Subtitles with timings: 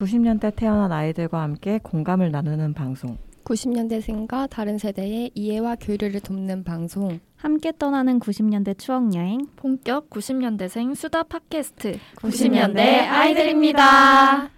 [0.00, 3.18] 90년대 태어난 아이들과 함께 공감을 나누는 방송.
[3.42, 7.18] 90년대생과 다른 세대의 이해와 교류를 돕는 방송.
[7.34, 9.48] 함께 떠나는 90년대 추억 여행.
[9.56, 14.50] 본격 90년대생 수다 팟캐스트 90년대 아이들입니다.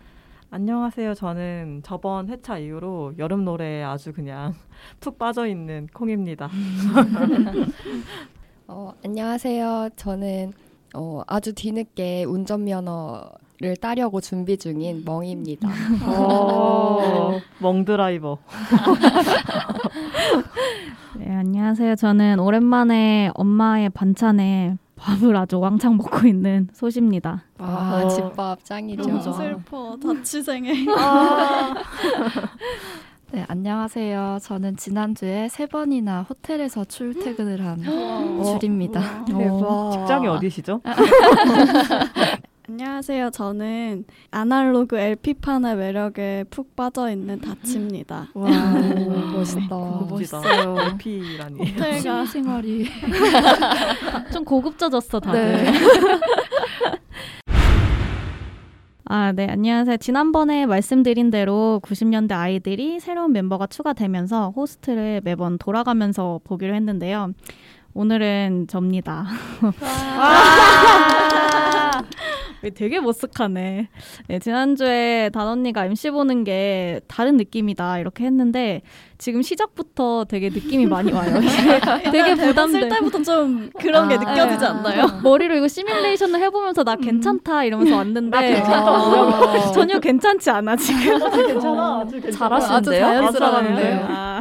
[0.51, 1.15] 안녕하세요.
[1.15, 4.53] 저는 저번 회차 이후로 여름 노래에 아주 그냥
[5.01, 6.51] 푹 빠져 있는 콩입니다.
[8.69, 9.89] 어, 안녕하세요.
[9.97, 10.53] 저는
[10.95, 15.69] 어, 아주 뒤늦게 운전면허 를 따려고 준비 중인 멍입니다.
[16.19, 18.39] 오, 멍드라이버.
[21.17, 21.95] 네, 안녕하세요.
[21.97, 27.45] 저는 오랜만에 엄마의 반찬에 밥을 아주 왕창 먹고 있는 소시입니다.
[27.59, 28.09] 아, 어.
[28.09, 29.03] 집밥 짱이죠.
[29.03, 29.99] 너무 슬퍼.
[30.01, 30.73] 자취생에.
[33.33, 37.79] 네 안녕하세요 저는 지난주에 세 번이나 호텔에서 출퇴근을 한
[38.43, 39.93] 줄입니다 대박.
[39.93, 40.81] 직장이 어디시죠?
[42.85, 43.29] 안녕하세요.
[43.33, 48.29] 저는 아날로그 LP판의 매력에 푹 빠져 있는 다치입니다.
[48.33, 48.49] 와
[49.37, 49.77] 멋있다.
[50.09, 51.59] 멋있어요 LP라니.
[51.77, 52.87] 호텔가 생활이
[54.33, 55.65] 좀 고급져졌어, 다들.
[55.65, 55.73] 네.
[59.05, 59.99] 아, 네, 안녕하세요.
[59.99, 67.35] 지난번에 말씀드린 대로 90년대 아이들이 새로운 멤버가 추가되면서 호스트를 매번 돌아가면서 보기로 했는데요.
[67.93, 69.27] 오늘은 접니다.
[72.63, 73.87] 왜 되게 머쓱하네.
[74.29, 78.83] 네, 지난주에 단 언니가 MC 보는 게 다른 느낌이다 이렇게 했는데
[79.19, 81.41] 지금 시작부터 되게 느낌이 많이 와요.
[82.13, 82.89] 되게 쓸 부담돼.
[82.89, 84.67] 때부터 좀 그런 게 아, 느껴지지 네.
[84.67, 85.07] 않나요?
[85.25, 91.19] 머리로 이거 시뮬레이션을 해보면서 나 괜찮다 이러면서 왔는데 아, 전혀 괜찮지 않아 지금.
[91.47, 92.01] 괜찮아.
[92.05, 92.39] 아주 괜찮아.
[92.61, 93.07] 잘하시는데요?
[93.07, 94.07] 아주 자연스러운데요.
[94.09, 94.41] 아.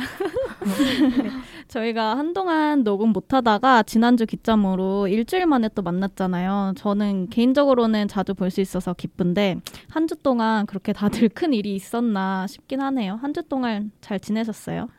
[1.70, 1.74] 네.
[1.74, 6.74] 저희가 한동안 녹음 못하다가 지난주 기점으로 일주일 만에 또 만났잖아요.
[6.78, 9.58] 저는 개인적으로는 자주 볼 수 있어서 기쁜데
[9.92, 13.20] 한 주 동안 그렇게 다들 큰 일이 있었나 싶긴 하네요.
[13.22, 14.90] 한 주 동안 잘 지내셨어요?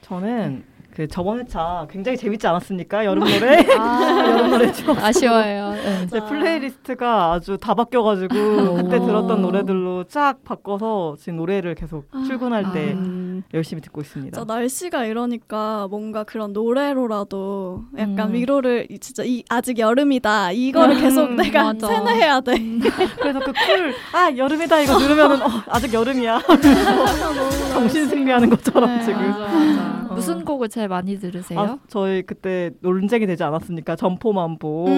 [0.00, 3.04] 저는 그 저번 회차 굉장히 재밌지 않았습니까?
[3.06, 3.64] 여름 노래.
[3.70, 4.98] 여름 노래 추억.
[5.02, 5.70] 아쉬워요.
[5.72, 6.06] 네.
[6.08, 12.94] 제 플레이리스트가 아주 다 바뀌어가지고 그때 들었던 노래들로 쫙 바꿔서 지금 노래를 계속 출근할 때
[13.42, 14.44] 음, 열심히 듣고 있습니다.
[14.44, 18.34] 날씨가 이러니까 뭔가 그런 노래로라도 약간 음.
[18.34, 21.86] 위로를 이- 진짜 이 아직 여름이다 이거를 계속 음, 내가 맞아.
[21.88, 22.54] 세뇌해야 돼.
[23.20, 26.40] 그래서 그 쿨, 아 여름이다 이거 들으면은 어, 아직 여름이야.
[27.72, 29.30] 정신 승리하는 것처럼 네, 지금.
[29.30, 30.01] 맞아, 맞아.
[30.12, 30.14] 어.
[30.14, 31.58] 무슨 곡을 제일 많이 들으세요?
[31.60, 33.96] 아, 저희 그때 논쟁이 되지 않았습니까?
[33.96, 34.86] 점포만보.
[34.88, 34.92] 음.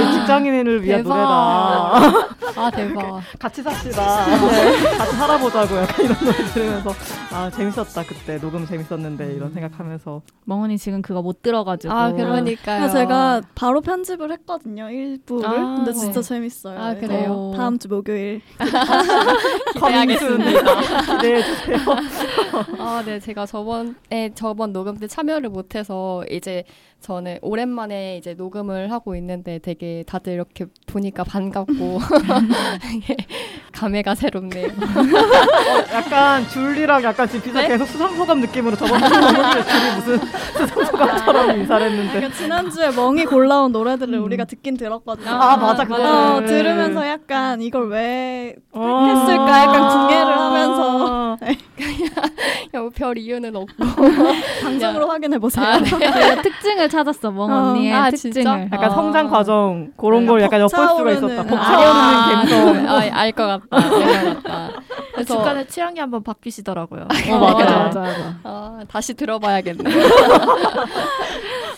[0.00, 1.14] 이 직장인을 위한 대박.
[1.16, 2.60] 노래다.
[2.60, 3.20] 아, 대박.
[3.38, 4.26] 같이 삽시다.
[4.26, 6.90] 네, 같이 살아보자고 약간 이런 노래 들으면서
[7.32, 11.92] 아 재밌었다 그때 녹음 재밌었는데 이런 생각하면서 멍은이 지금 그거 못 들어가지고.
[11.92, 12.88] 아, 그러니까요.
[12.90, 15.48] 제가 바로 편집을 했거든요 일부를.
[15.48, 16.28] 아, 근데 진짜 네.
[16.28, 16.78] 재밌어요.
[16.80, 17.52] 아, 그래요?
[17.56, 18.40] 다음 주 목요일.
[19.74, 20.80] 기대하겠습니다.
[21.16, 21.78] 기대해 주세요.
[22.78, 23.18] 아, 네.
[23.20, 26.64] 제가 저번에 저번 녹음 때 참여를 못해서 이제
[27.00, 31.98] 저는 오랜만에 이제 녹음을 하고 있는데 되게 다들 이렇게 보니까 반갑고
[33.72, 34.68] 감회가 새롭네요.
[35.94, 37.68] 약간 줄리랑 약간 지금 비슷 네?
[37.68, 40.18] 계속 수상소감 느낌으로 저번 주에 줄이 무슨
[40.58, 45.30] 수상소감처럼 인사를 했는데 그러니까 지난주에 멍이 골라온 노래들을 우리가 듣긴 들었거든요.
[45.30, 46.04] 아, 맞아, 그거를.
[46.04, 49.06] 어, 들으면서 약간 이걸 왜 어.
[49.06, 51.36] 했을까 약간 궁예를 하면서
[52.78, 53.74] 뭐 별 이유는 없고.
[54.62, 55.64] 방송으로 확인해 보세요.
[55.64, 55.88] 아, 네.
[56.42, 57.70] 특징을 찾았어 멍 어.
[57.70, 58.32] 언니의 아, 특징을.
[58.34, 58.60] 진짜?
[58.72, 58.90] 약간 아.
[58.90, 61.16] 성장 과정 그런 네, 걸 약간 엿볼 수가 벅차오르는.
[61.16, 61.40] 있었다.
[61.42, 61.44] 아.
[61.44, 62.88] 벅차오르는 감성.
[62.88, 64.70] 아, 알것 같다.
[65.20, 65.24] 같다.
[65.24, 67.64] 그래서 중간에 취향이 한번 바뀌시더라고요 어, 맞아.
[67.78, 68.36] 맞아 맞아.
[68.44, 69.84] 아, 다시 들어봐야겠네.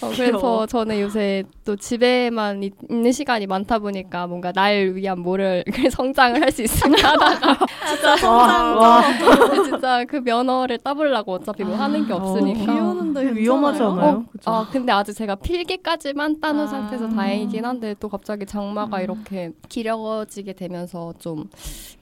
[0.03, 0.67] 어, 그래서.
[0.67, 6.51] 저는 요새 또 집에만 있, 는 시간이 많다 보니까 뭔가 날 위한 뭐를 성장을 할
[6.53, 9.29] 수 있을까 하다가 진짜 와, 성장.
[9.59, 12.73] 와, 진짜 그 면허를 따보려고 어차피 뭐 하는 게 어, 없으니까.
[12.75, 13.83] 비 오는데 위험하지?
[13.83, 14.25] 않아요?
[14.47, 14.51] 어?
[14.51, 16.71] 아 근데 아직 제가 필기까지만 따놓은 아.
[16.71, 21.49] 상태에서 다행이긴 한데 또 갑자기 장마가 이렇게 길어지게 되면서 좀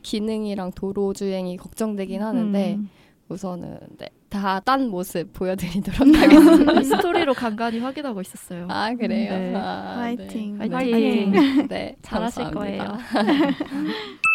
[0.02, 2.90] 기능이랑 도로 주행 이 걱정되긴 하는데 음.
[3.28, 6.82] 우선은 네, 다딴 모습 보여드리도록 하겠습니다.
[6.82, 9.30] 스토리로 간간히 확인하고 있었어요 아 그래요.
[9.38, 9.54] 네.
[9.54, 10.58] 아, 화이팅.
[10.58, 10.68] 네.
[10.74, 11.30] 화이팅.
[11.32, 12.50] 네, 네, 잘하실.
[12.50, 12.82] 거예요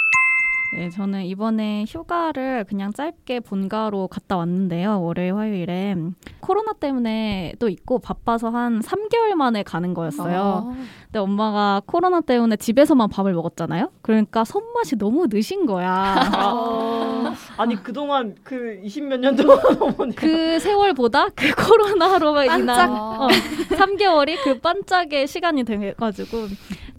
[0.75, 5.01] 네, 저는 이번에 휴가를 그냥 짧게 본가로 갔다 왔는데요.
[5.01, 5.95] 월요일, 화요일에.
[6.41, 10.67] 코로나 때문에 또 있고 바빠서 한 3개월 만에 가는 거였어요.
[10.69, 10.75] 아,
[11.05, 13.89] 근데 엄마가 코로나 때문에 집에서만 밥을 먹었잖아요.
[14.01, 15.89] 그러니까 손맛이 너무 느신 거야.
[15.89, 22.89] 아, 아니 그동안 그 20몇 년 동안 그 세월보다 그 코로나로 인한.
[22.91, 23.27] 어,
[23.69, 26.47] 3개월이 그 반짝의 시간이 돼가지고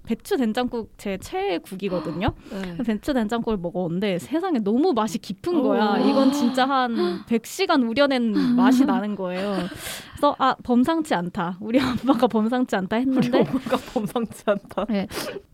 [0.07, 2.33] 배추 된장국 제 최애 국이거든요.
[2.51, 2.77] 네.
[2.85, 6.01] 배추 된장국을 먹었는데 세상에 너무 맛이 깊은 거야.
[6.01, 6.09] 오.
[6.09, 6.95] 이건 진짜 한
[7.27, 9.57] 100시간 우려낸 맛이 나는 거예요.
[10.13, 11.59] 그래서 아 범상치 않다.
[11.61, 14.87] 우리 엄마가 범상치 않다 우리 했는데 엄마가 범상치 않다.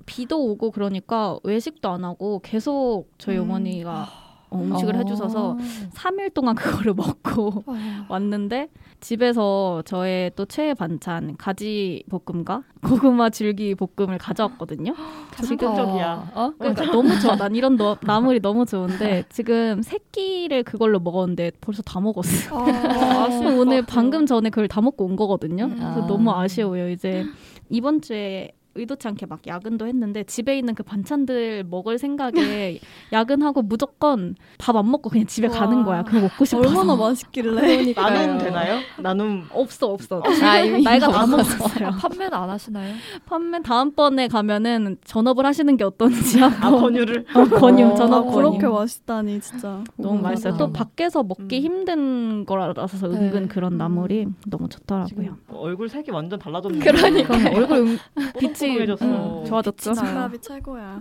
[0.07, 3.43] 비도 오고 그러니까 외식도 안 하고 계속 저희 음.
[3.43, 4.22] 어머니가 어,
[4.61, 5.57] 음식을 해주셔서
[5.95, 8.07] 3일 동안 그거를 먹고 아.
[8.09, 8.69] 왔는데
[9.01, 14.95] 집에서 저의 또 최애 반찬 가지 볶음과 고구마 줄기 볶음을 가져왔거든요.
[15.45, 16.31] 적극적이야.
[16.35, 16.53] 어?
[16.59, 17.35] 그러니까 너무 좋아.
[17.37, 22.55] 난 이런 너, 나물이 너무 좋은데 지금 세 끼를 그걸로 먹었는데 벌써 다 먹었어.
[22.63, 23.83] 아, 오늘.
[23.83, 25.65] 방금 전에 그걸 다 먹고 온 거거든요.
[25.65, 25.77] 음.
[25.77, 26.07] 그래서 아.
[26.07, 26.91] 너무 아쉬워요.
[26.91, 27.25] 이제
[27.69, 32.79] 이번 주에 의도치 않게 막 야근도 했는데 집에 있는 그 반찬들 먹을 생각에
[33.13, 35.53] 야근하고 무조건 밥 안 먹고 그냥 집에 와.
[35.53, 36.03] 가는 거야.
[36.03, 36.67] 그거 먹고 싶어서.
[36.69, 37.93] 얼마나 맛있길래.
[37.93, 38.81] 나눔 되나요?
[38.99, 40.23] 나눔 없어 없어.
[40.43, 41.27] 아, 이미 나이가 다.
[41.27, 41.91] 먹었어요.
[42.01, 42.95] 판매는 안 하시나요?
[43.27, 48.31] 판매 다음번에 가면은 전업을 하시는 게 어떤지 한번 아 권유를 어, 권유 어, 전업 아,
[48.31, 48.51] 권유.
[48.59, 49.85] 그렇게 맛있다니 진짜.
[49.97, 50.57] 너무 음, 맛있어요.
[50.57, 51.63] 또 밖에서 먹기 음.
[51.63, 53.49] 힘든 거라서 은근 네.
[53.49, 55.37] 그런 나물이 너무 좋더라고요.
[55.49, 56.79] 얼굴 색이 완전 달라졌네.
[56.79, 57.35] 그러니까.
[57.55, 57.99] 얼굴 음,
[58.39, 59.41] 빛이 뽀송뽀송해졌어.
[59.41, 59.95] 음, 좋아졌죠.
[59.95, 61.01] 집밥이 최고야.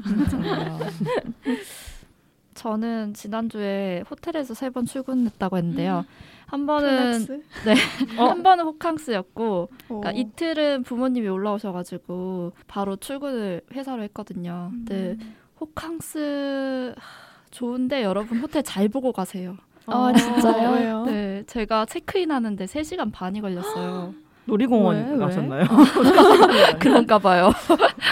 [2.53, 6.05] 저는 지난주에 호텔에서 세 번 출근했다고 했는데요.
[6.47, 7.41] 한 번은 flex?
[8.19, 9.69] 한 번은 호캉스였고 어.
[9.87, 14.69] 그러니까 이틀은 부모님이 올라오셔가지고 바로 출근을 회사로 했거든요.
[14.73, 14.85] 음.
[14.85, 15.17] 근데
[15.61, 17.03] 호캉스 하,
[17.51, 19.55] 좋은데 여러분 호텔 잘 보고 가세요.
[19.87, 21.05] 아, 진짜요?
[21.05, 24.13] 네, 제가 체크인 하는데 3시간 반이 걸렸어요.
[24.45, 25.11] 놀이공원 왜?
[25.11, 25.17] 왜?
[25.17, 25.65] 가셨나요?
[26.79, 27.51] 그런가 봐요.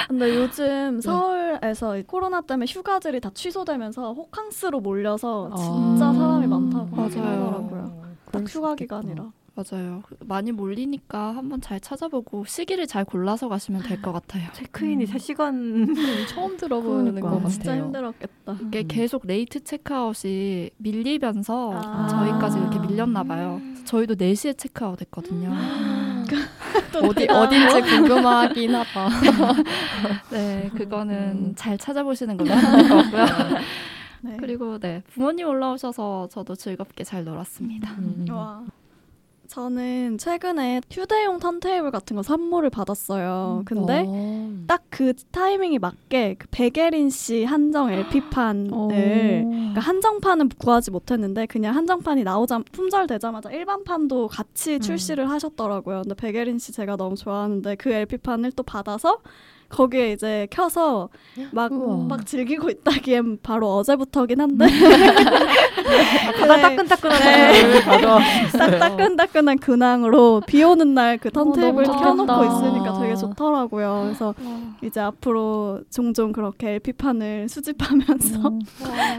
[0.08, 6.14] 근데 요즘 서울에서 코로나 때문에 휴가들이 다 취소되면서 호캉스로 몰려서 진짜 아.
[6.14, 7.08] 사람이 많다고 맞아요.
[7.10, 8.02] 하더라고요.
[8.32, 9.32] 딱 휴가 기간이라.
[9.70, 10.04] 맞아요.
[10.22, 14.48] 많이 몰리니까 한번 잘 찾아보고 시기를 잘 골라서 가시면 될 것 같아요.
[14.54, 15.94] 체크인이 3시간
[16.30, 17.30] 처음 들어보는 그러니까.
[17.30, 17.50] 것 같아요.
[17.50, 18.58] 진짜 힘들었겠다.
[18.68, 22.08] 이게 계속 late 체크아웃이 밀리면서 아.
[22.08, 23.60] 저희까지 이렇게 밀렸나 봐요.
[23.84, 25.52] 저희도 4시에 체크아웃 했거든요.
[26.94, 29.10] 또 어디 어딘지 궁금하긴 하다.
[30.32, 31.54] 네, 그거는 음.
[31.56, 33.26] 잘 찾아보시는 걸로 하는 같고요.
[34.22, 34.38] 네.
[34.40, 37.92] 그리고 네, 부모님 올라오셔서 저도 즐겁게 잘 놀았습니다.
[37.98, 38.26] 음.
[38.32, 38.64] 와.
[39.50, 43.64] 저는 최근에 휴대용 턴테이블 같은 거 선물을 받았어요.
[43.66, 44.54] 근데 어.
[44.68, 52.60] 딱그 타이밍이 맞게 그 베게린 씨 한정 LP판을 그러니까 한정판은 구하지 못했는데 그냥 한정판이 나오자
[52.72, 54.80] 품절되자마자 일반판도 같이 음.
[54.82, 56.04] 출시를 하셨더라고요.
[56.04, 59.18] 근데 베게린 씨 제가 너무 좋아하는데 그 LP판을 또 받아서
[59.70, 61.10] 거기에 이제 켜서
[61.52, 62.06] 막, 우와.
[62.06, 64.66] 막 즐기고 있다기엔 바로 어제부터긴 한데
[65.84, 68.20] 가장 따끈따끈한 걸 가져와.
[68.58, 72.46] 딱 따끈따끈한 근황으로 비 오는 날 그 턴테이블 너무 켜놓고.
[72.46, 74.02] 있으니까 되게 좋더라고요.
[74.06, 74.34] 그래서
[74.84, 78.60] 이제 앞으로 종종 그렇게 LP판을 수집하면서 음.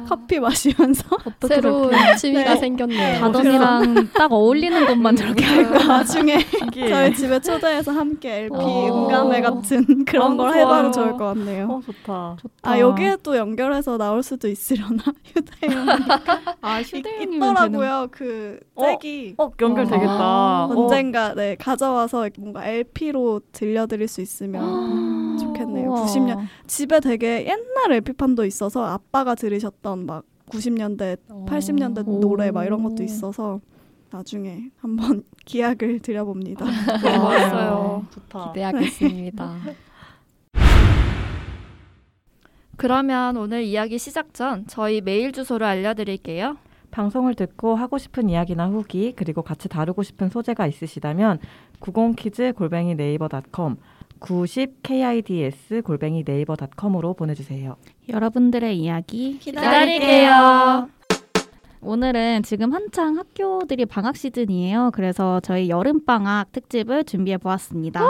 [0.08, 1.04] 커피 마시면서
[1.46, 2.60] 새로운 취미가 네.
[2.60, 3.20] 생겼네요.
[3.20, 5.84] 다don이랑 딱 어울리는 것만 저렇게 할까?
[5.84, 6.88] 나중에 신기해.
[6.88, 9.04] 저희 집에 초대해서 함께 LP 어.
[9.06, 10.62] 음감회 같은 그런 어, 걸 좋아요.
[10.64, 11.66] 해봐도 좋을 것 같네요.
[11.70, 12.36] 어 좋다.
[12.62, 15.02] 아 여기에 또 연결해서 나올 수도 있으려나
[15.34, 15.86] 휴대용
[16.60, 18.82] 아 있- 휴대용이면 있더라고요 그 어?
[19.00, 20.10] 잭이 어 연결되겠다.
[20.22, 20.80] 아, 어.
[20.82, 25.90] 언젠가 네 가져와서 뭔가 LP로 들려드릴 수 있으면 좋겠네요.
[25.94, 32.20] 90년 집에 되게 옛날 LP판도 있어서 아빠가 들으셨던 막 90년대, 80년대 오.
[32.20, 33.60] 노래 막 이런 것도 있어서
[34.10, 36.64] 나중에 한번 기약을 드려봅니다.
[36.64, 38.04] 멋있어요.
[38.10, 38.48] 좋다.
[38.52, 39.54] 기대하겠습니다.
[42.80, 46.56] 그러면 오늘 이야기 시작 전 저희 메일 주소를 알려드릴게요.
[46.90, 51.40] 방송을 듣고 하고 싶은 이야기나 후기 그리고 같이 다루고 싶은 소재가 있으시다면
[51.80, 53.76] 90kids 골뱅이 네이버닷컴
[54.20, 57.76] 90 kids 골뱅이 네이버닷컴으로 보내주세요.
[58.08, 60.88] 여러분들의 이야기 기다릴게요.
[61.82, 64.92] 오늘은 지금 한창 학교들이 방학 시즌이에요.
[64.94, 68.00] 그래서 저희 여름 방학 특집을 준비해 보았습니다.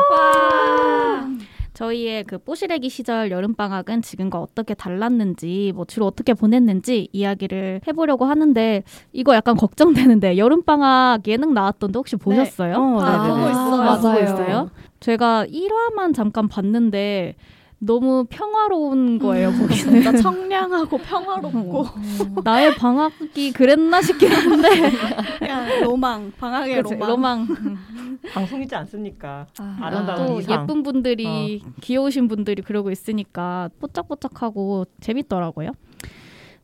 [1.75, 8.25] 저희의 그 뽀시래기 시절 여름 방학은 지금과 어떻게 달랐는지, 뭐 주로 어떻게 보냈는지 이야기를 해보려고
[8.25, 12.75] 하는데 이거 약간 걱정되는데 여름 방학 예능 나왔던데 혹시 보셨어요?
[12.77, 13.35] 어, 아, 네네네.
[13.41, 13.77] 보고 있어요.
[13.77, 14.00] 맞아요.
[14.00, 14.71] 보고 있어요?
[15.00, 17.35] 제가 1화만 잠깐 봤는데
[17.83, 19.51] 너무 평화로운 거예요.
[19.53, 19.69] 거기는
[20.03, 21.87] 진짜 청량하고 평화롭고
[22.45, 24.69] 나의 방학이 그랬나 싶긴 한데
[25.39, 27.09] 그냥 로망, 방학의 그치, 로망.
[27.09, 27.47] 로망.
[28.35, 29.47] 방송이지 않습니까?
[29.59, 30.63] 아, 아름다운 또 이상.
[30.63, 35.71] 예쁜 분들이 귀여우신 분들이 그러고 있으니까 뽀짝뽀짝하고 재밌더라고요.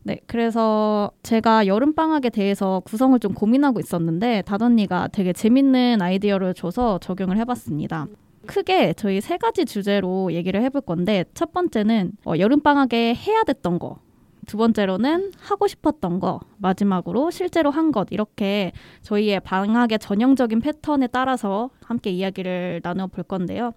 [0.02, 6.99] 네, 그래서 제가 여름 방학에 대해서 구성을 좀 고민하고 있었는데 다던니가 되게 재밌는 아이디어를 줘서
[6.99, 8.06] 적용을 해봤습니다.
[8.46, 13.78] 크게 저희 세 가지 주제로 얘기를 해볼 건데 첫 번째는 어, 여름 방학에 해야 됐던
[13.78, 13.98] 거.
[14.46, 18.72] 두 번째로는 하고 싶었던 거, 마지막으로 실제로 한 것, 이렇게
[19.02, 23.72] 저희의 방학의 전형적인 패턴에 따라서 함께 이야기를 나눠볼 건데요.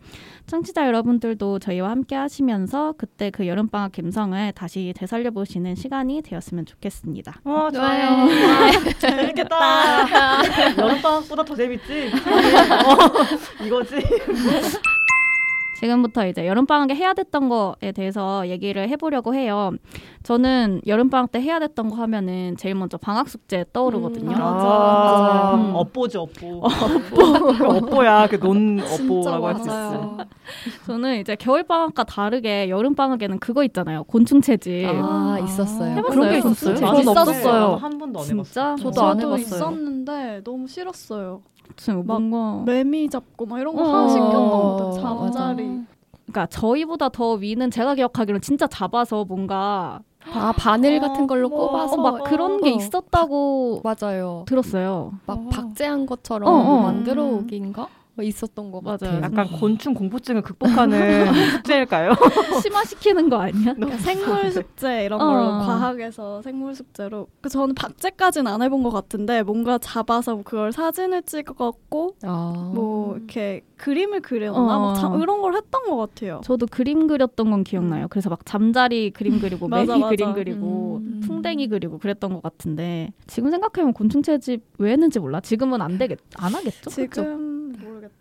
[0.47, 7.41] 청취자 여러분들도 저희와 함께 하시면서 그때 그 여름방학 감성을 다시 되살려 보시는 시간이 되었으면 좋겠습니다.
[7.43, 8.27] 어, 좋아요.
[8.99, 10.75] 재밌겠다.
[10.77, 12.11] 여름방학보다 더 재밌지?
[12.13, 13.95] 어, 이거지?
[15.79, 19.71] 지금부터 이제 여름방학에 해야 됐던 거에 대해서 얘기를 해보려고 해요.
[20.23, 24.31] 저는 여름방학 때 해야 됐던 거 하면은 제일 먼저 방학 숙제 떠오르거든요.
[24.31, 25.71] 음, 아, 음.
[25.75, 26.61] 업보지, 업보.
[26.65, 27.65] 업보.
[27.77, 28.27] 업보야.
[28.27, 29.67] 그 논 업보라고 할 수.
[29.67, 30.17] 맞아요.
[30.85, 34.03] 저는 이제 겨울방학과 다르게 여름방학에는 그거 있잖아요.
[34.05, 34.87] 곤충채집.
[34.89, 35.91] 아, 있었어요.
[35.97, 36.09] 해봤어요?
[36.19, 36.75] 그런 게 있었어요?
[36.75, 37.75] 저는 없었어요.
[37.75, 38.71] 한 번도 안 진짜?
[38.71, 38.75] 해봤어.
[38.83, 39.55] 저도 안 저도 해봤어요.
[39.57, 41.41] 있었는데 너무 싫었어요.
[41.75, 43.93] 지금 막 뭔가 매미 잡고 막 이런 거 어.
[43.95, 45.01] 하나씩 어, 꼈는데 맞아.
[45.01, 45.63] 잠자리.
[46.25, 49.99] 그러니까 저희보다 더 위는 제가 기억하기로는 진짜 잡아서 뭔가
[50.33, 52.73] 아, 바늘 같은 걸로 어, 꼽아서 어, 막 그런 게 어.
[52.75, 54.43] 있었다고 맞아요.
[54.47, 55.13] 들었어요.
[55.25, 55.49] 막 어.
[55.49, 56.81] 박제한 것처럼 어, 어.
[56.83, 57.87] 만들어 오기인가?
[58.19, 58.97] 뭐 있었던 것 맞아요.
[58.97, 59.21] 같아요.
[59.23, 61.25] 약간 곤충 공포증을 극복하는
[61.63, 62.11] 숙제일까요?
[62.61, 63.73] 심화시키는 거 아니야?
[63.73, 65.25] 그러니까 생물 숙제 이런 어.
[65.25, 71.23] 걸로 과학에서 생물 숙제로 그 저는 박제까지는 안 해본 것 같은데 뭔가 잡아서 그걸 사진을
[71.23, 72.71] 찍었고 아.
[72.75, 74.79] 뭐 이렇게 그림을 그렸나 어.
[74.91, 76.41] 막 자, 이런 걸 했던 것 같아요.
[76.43, 78.07] 저도 그림 그렸던 건 기억나요.
[78.09, 80.09] 그래서 막 잠자리 그림 그리고 맞아, 매미 맞아.
[80.09, 81.21] 그림 그리고 음.
[81.23, 85.39] 풍뎅이 그리고 그랬던 것 같은데 지금 생각하면 곤충 채집 왜 했는지 몰라.
[85.39, 86.89] 지금은 안 되겠 안 하겠죠?
[86.89, 87.21] 그쵸?
[87.73, 88.18] 지금 모르겠다.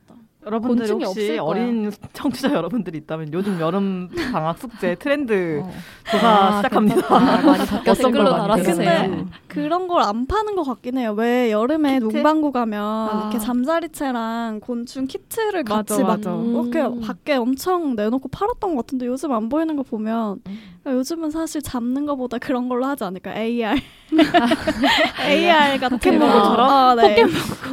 [0.53, 1.39] 여러분들 혹시.
[1.39, 5.71] 어린 청취자 여러분들이 있다면 요즘 여름 방학 숙제 트렌드 어.
[6.11, 7.03] 조사 아, 시작합니다.
[7.69, 8.75] 바뀌었을 어떤 걸로 알았어요.
[8.77, 11.13] 근데 그런 걸 안 파는 것 같긴 해요.
[11.17, 12.05] 왜 여름에 키트?
[12.17, 13.21] 농방구 가면 아.
[13.31, 16.31] 이렇게 잠자리채랑 곤충 키트를 맞아, 같이 막 맞아.
[16.35, 17.01] 이렇게 음.
[17.03, 22.07] 밖에 엄청 내놓고 팔았던 것 같은데 요즘 안 보이는 거 보면 그러니까 요즘은 사실 잡는
[22.07, 23.77] 거보다 그런 걸로 하지 않을까 AR
[25.29, 26.57] AR 같은 포켓몬고처럼?
[26.57, 26.73] 거.
[26.73, 27.25] 아, 네.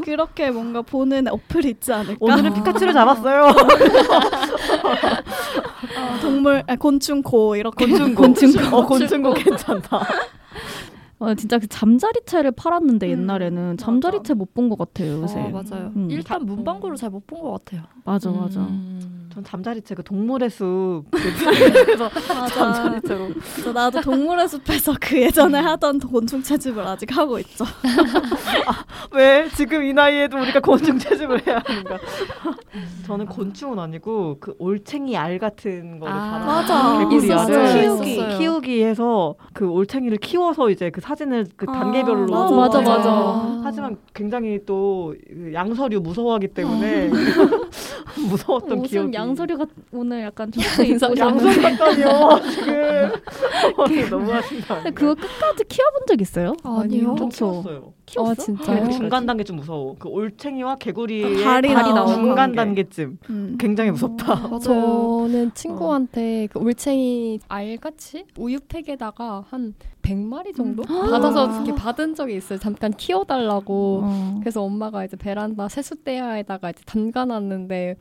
[0.03, 3.43] 그렇게 뭔가 보는 어플이 있지 않을까 오늘은 피카츄를 잡았어요.
[5.97, 8.21] 어, 동물 아, 곤충 고 이렇게 곤충고.
[8.23, 8.75] 곤충고.
[8.77, 10.05] 어, 곤충고 괜찮다.
[11.19, 13.77] 어, 진짜 그 잠자리채를 팔았는데 음, 옛날에는.
[13.77, 15.39] 잠자리채 못 본 것 같아요 요새.
[15.39, 15.91] 어, 맞아요.
[15.95, 16.07] 음.
[16.11, 17.83] 일단 문방구를 잘 못 본 것 같아요.
[18.03, 18.59] 맞아 맞아.
[18.61, 19.24] 음.
[19.35, 22.09] 전 잠자리채 그 동물의 숲 그래서.
[22.47, 27.65] 잠자리채로 그래서 나도 동물의 숲에서 그 예전에 하던 곤충 채집을 아직 하고 있죠.
[29.11, 31.97] 왜 지금 이 나이에도 우리가 곤충 채집을 해야 하는가?
[33.05, 36.99] 저는 곤충은 아니고 그 올챙이 알 같은 거를 아, 맞아.
[36.99, 37.59] 개구리 있었어요.
[37.59, 38.37] 알을 키우기.
[38.37, 42.97] 키우기 해서 그 올챙이를 키워서 이제 그 사진을 그 아, 단계별로 맞아, 맞아.
[42.97, 43.61] 맞아.
[43.65, 47.09] 하지만 굉장히 또그 양서류 무서워하기 때문에
[48.29, 53.11] 무서웠던 무슨 기억이 양서류가 오늘 약간 좀 인상 양서류 같다니요 지금
[53.77, 56.53] 어, 너무 하신다 근데 그거 끝까지 키워본 적 있어요?
[56.63, 57.15] 아니요.
[57.15, 58.31] 키웠어요 키웠어?
[58.31, 58.83] 아, 진짜요?
[58.85, 62.55] 그 중간 단계 좀 무서워 그 올챙이와 개구리의 다리 다리 나오는 중간 게.
[62.55, 63.57] 단계쯤 음.
[63.59, 64.59] 굉장히 무섭다 맞아요.
[64.59, 72.59] 저는 친구한테 그 올챙이 알같이 우유팩에다가 한 100마리 정도 받아서 이렇게 받은 적이 있어요.
[72.59, 74.01] 잠깐 키워달라고.
[74.03, 74.37] 어.
[74.39, 77.95] 그래서 엄마가 이제 베란다 세숫대야에다가 이제 담가놨는데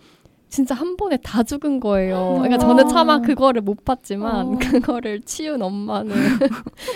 [0.55, 2.35] 진짜 한 번에 다 죽은 거예요.
[2.39, 4.59] 그러니까 저는 차마 그거를 못 봤지만 어.
[4.59, 6.15] 그거를 치운 엄마는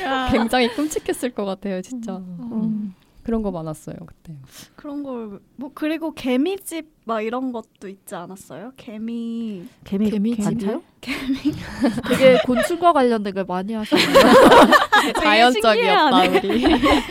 [0.05, 2.19] 야, 굉장히 끔찍했을 것 같아요, 진짜.
[2.19, 2.95] 음.
[3.25, 4.35] 그런 거 많았어요 그때.
[4.77, 8.73] 그런 걸 뭐 그리고 개미집 막 이런 것도 있지 않았어요?
[8.77, 10.83] 개미 개미 개미집이요?
[12.09, 14.05] 되게 곤충과 관련된 걸 많이 하시네요.
[15.23, 16.65] 자연적이었다 우리.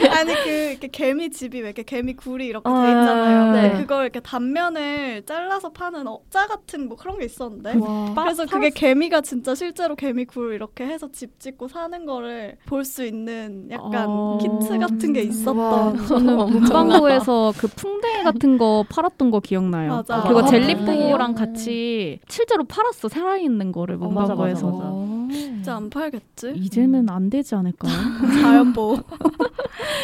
[0.10, 3.51] 아니 그 이렇게 개미 집이 왜 이렇게 개미 굴이 이렇게 어, 돼 있잖아요.
[3.54, 3.62] 네.
[3.70, 7.75] 근데 그걸 이렇게 단면을 잘라서 파는 억자 같은 뭐 그런 게 있었는데.
[7.80, 8.13] 와.
[8.24, 13.04] 그래서 그게 개미가 진짜 실제로 개미 굴 이렇게 해서 집 짓고 사는 거를 볼 수
[13.06, 14.38] 있는 약간 어.
[14.42, 15.58] 키트 같은 게 있었던.
[15.58, 15.94] 와.
[16.08, 16.36] 저는.
[16.51, 19.87] 문방구에서 그 풍뎅이 같은 거 팔았던 거 기억나요.
[19.89, 20.24] 맞아.
[20.24, 21.36] 그거 아, 젤리포랑?
[21.36, 24.72] 같이 실제로 팔았어 살아있는 거를 어, 문방구에서.
[24.72, 25.08] 맞아.
[25.32, 26.53] 진짜 안 팔겠지?
[26.56, 27.91] 이제는 안 되지 않을까요?
[28.41, 28.98] 자연 보호.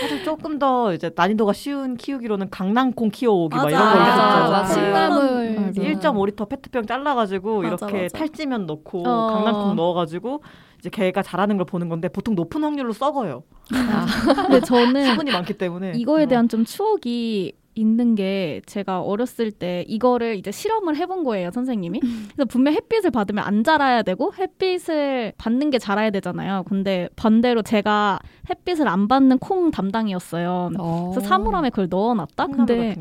[0.02, 3.75] 사실 조금 더 이제 난이도가 쉬운 키우기로는 강낭콩 키워오기 막 맞아.
[3.75, 4.52] 이런 거 있었죠.
[4.52, 5.10] 맞아.
[5.62, 5.82] 맞아.
[5.82, 8.18] 1.5리터 페트병 잘라가지고 맞아, 이렇게 맞아.
[8.18, 9.28] 탈지면 넣고 어.
[9.28, 10.44] 강낭콩 넣어가지고
[10.80, 13.44] 이제 걔가 자라는 걸 보는 건데 보통 높은 확률로 썩어요.
[13.70, 15.94] 근데 저는 수분이 많기 때문에.
[15.96, 16.28] 이거에 어.
[16.28, 22.46] 대한 좀 추억이 있는 게 제가 어렸을 때 이거를 이제 실험을 해본 거예요 선생님이 그래서
[22.46, 28.88] 분명 햇빛을 받으면 안 자라야 되고 햇빛을 받는 게 자라야 되잖아요 근데 반대로 제가 햇빛을
[28.88, 32.96] 안 받는 콩 담당이었어요 그래서 사물함에 그걸 넣어놨다 근데.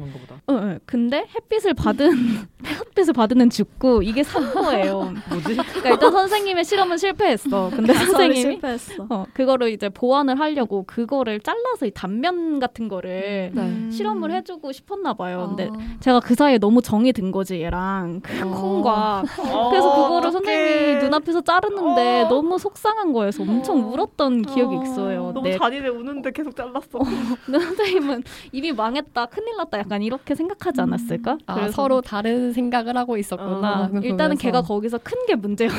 [0.47, 2.11] 어, 어, 근데 햇빛을 받은
[2.65, 5.57] 햇빛을 받으는 죽고 이게 산 거예요 뭐지?
[5.57, 9.07] 그러니까 일단 선생님의 실험은 실패했어 근데 선생님이 실패했어.
[9.09, 13.61] 어, 그거를 이제 보완을 하려고 그거를 잘라서 이 단면 같은 거를 네.
[13.61, 13.91] 음.
[13.91, 15.47] 실험을 해주고 싶었나 봐요.
[15.49, 15.97] 근데 아.
[15.99, 18.51] 제가 그 사이에 너무 정이 든 거지 얘랑 그 어.
[18.51, 22.29] 콩과 어, 그래서 그거를 선생님이 눈앞에서 자르는데 어.
[22.29, 23.31] 너무 속상한 거예요.
[23.33, 23.89] 그래서 엄청 어.
[23.89, 25.33] 울었던 기억이 어, 있어요.
[25.33, 25.57] 너무 네.
[25.59, 26.99] 잔인해 우는데 계속 잘랐어.
[27.47, 31.39] 근데 선생님은 입이 망했다, 큰일 났다, 약간 이렇게 생각하지 않았을까?
[31.47, 33.91] 아, 서로 다른 생각을 하고 있었구나.
[33.93, 34.37] 어, 일단은.
[34.37, 35.77] 걔가 거기서 큰 게 문제였어.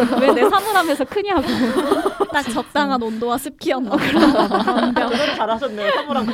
[0.20, 1.42] 왜 내 사물함에서 크냐고.
[2.32, 3.90] 딱 적당한 온도와 습기였나.
[3.96, 5.92] 그걸 잘하셨네요.
[5.92, 6.26] 사물함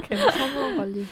[0.00, 0.30] 관리.
[0.32, 1.06] 사무원 관리.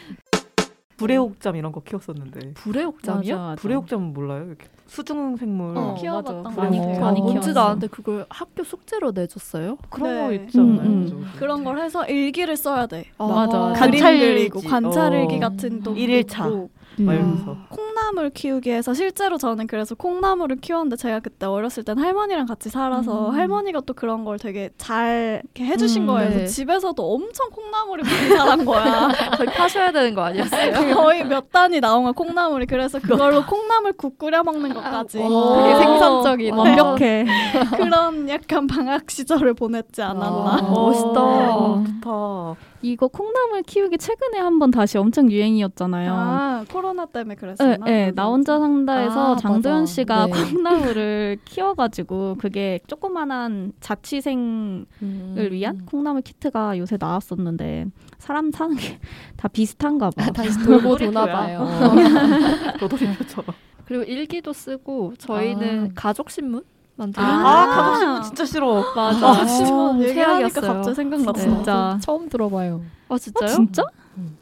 [0.97, 2.55] 불의 옥잠 이런 거 키웠었는데.
[2.55, 3.37] 불의 옥잠이요?
[3.37, 3.63] 맞아, 맞아.
[3.63, 4.47] 불의 옥잠은 몰라요?
[4.49, 6.57] 이렇게 수중 생물 어, 키워봤던 맞아.
[6.57, 7.01] 것 많이 같아요.
[7.01, 7.67] 많이 어, 키웠어.
[7.69, 9.77] 아는데 그걸 학교 숙제로 내줬어요?
[9.91, 10.47] 그런 네.
[10.53, 10.81] 거 않나요?
[10.83, 11.33] 음, 음.
[11.39, 13.05] 그런 걸 해서 일기를 써야 돼.
[13.19, 13.59] 아, 맞아.
[13.87, 14.49] 그림 관찰일지.
[14.49, 15.41] 그리고 관찰 일기 어.
[15.41, 16.49] 같은 도 일일차.
[16.49, 16.69] 음.
[16.97, 17.57] 이러면서.
[17.69, 22.71] 콩 나물 키우기 해서 실제로 저는 그래서 콩나물을 키웠는데 제가 그때 어렸을 땐 할머니랑 같이
[22.71, 23.35] 살아서 음.
[23.35, 26.31] 할머니가 또 그런 걸 되게 잘 이렇게 해주신 음, 거예요.
[26.31, 26.47] 네.
[26.47, 29.09] 집에서도 엄청 콩나물이 많이 자란 거야.
[29.37, 30.95] 거의 파셔야 되는 거 아니었어요?
[30.97, 32.67] 거의 몇 단이 나온 거야 콩나물이.
[32.67, 36.57] 그래서 그걸로 콩나물 국 끓여 먹는 것까지 어, 되게 생산적이다.
[36.57, 37.27] 완벽해.
[37.77, 40.59] 그런 약간 방학 시절을 보냈지 않았나.
[40.59, 41.21] 아, 멋있다.
[41.21, 42.69] 어, 좋다.
[42.83, 46.13] 이거 콩나물 키우기 최근에 한번 다시 엄청 유행이었잖아요.
[46.15, 47.85] 아 코로나 때문에 네, 그랬었나?
[47.87, 49.87] 네, 나 혼자 산다에서 아, 장도연.
[49.87, 50.33] 씨가 네.
[50.33, 55.49] 콩나물을 키워가지고 그게 조그만한 자취생을 음.
[55.51, 57.87] 위한 콩나물 키트가 요새 나왔었는데
[58.19, 58.99] 사람 사는 게
[59.37, 60.31] 다 비슷한가 봐.
[60.33, 60.97] 다시 돌고.
[60.97, 61.69] 도나 봐요.
[62.81, 63.55] 도돌이표처럼.
[63.85, 66.65] 그리고 일기도 쓰고 저희는 가족 신문
[66.99, 67.67] 만들고 아, 아.
[67.67, 68.85] 가족신문 진짜 싫어.
[68.95, 69.29] 맞아.
[69.29, 70.73] 아, 진짜 최악이었어요.
[70.75, 71.33] 갑자기 생각났어.
[71.33, 71.99] 진짜.
[72.03, 72.83] 처음 들어봐요.
[73.09, 73.49] 아 진짜요?
[73.49, 73.83] 진짜?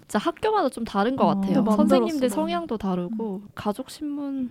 [0.03, 1.35] 진짜 학교마다 좀 다른 것 어.
[1.41, 1.65] 같아요.
[1.77, 4.51] 선생님들 성향도 다르고 가족 신문.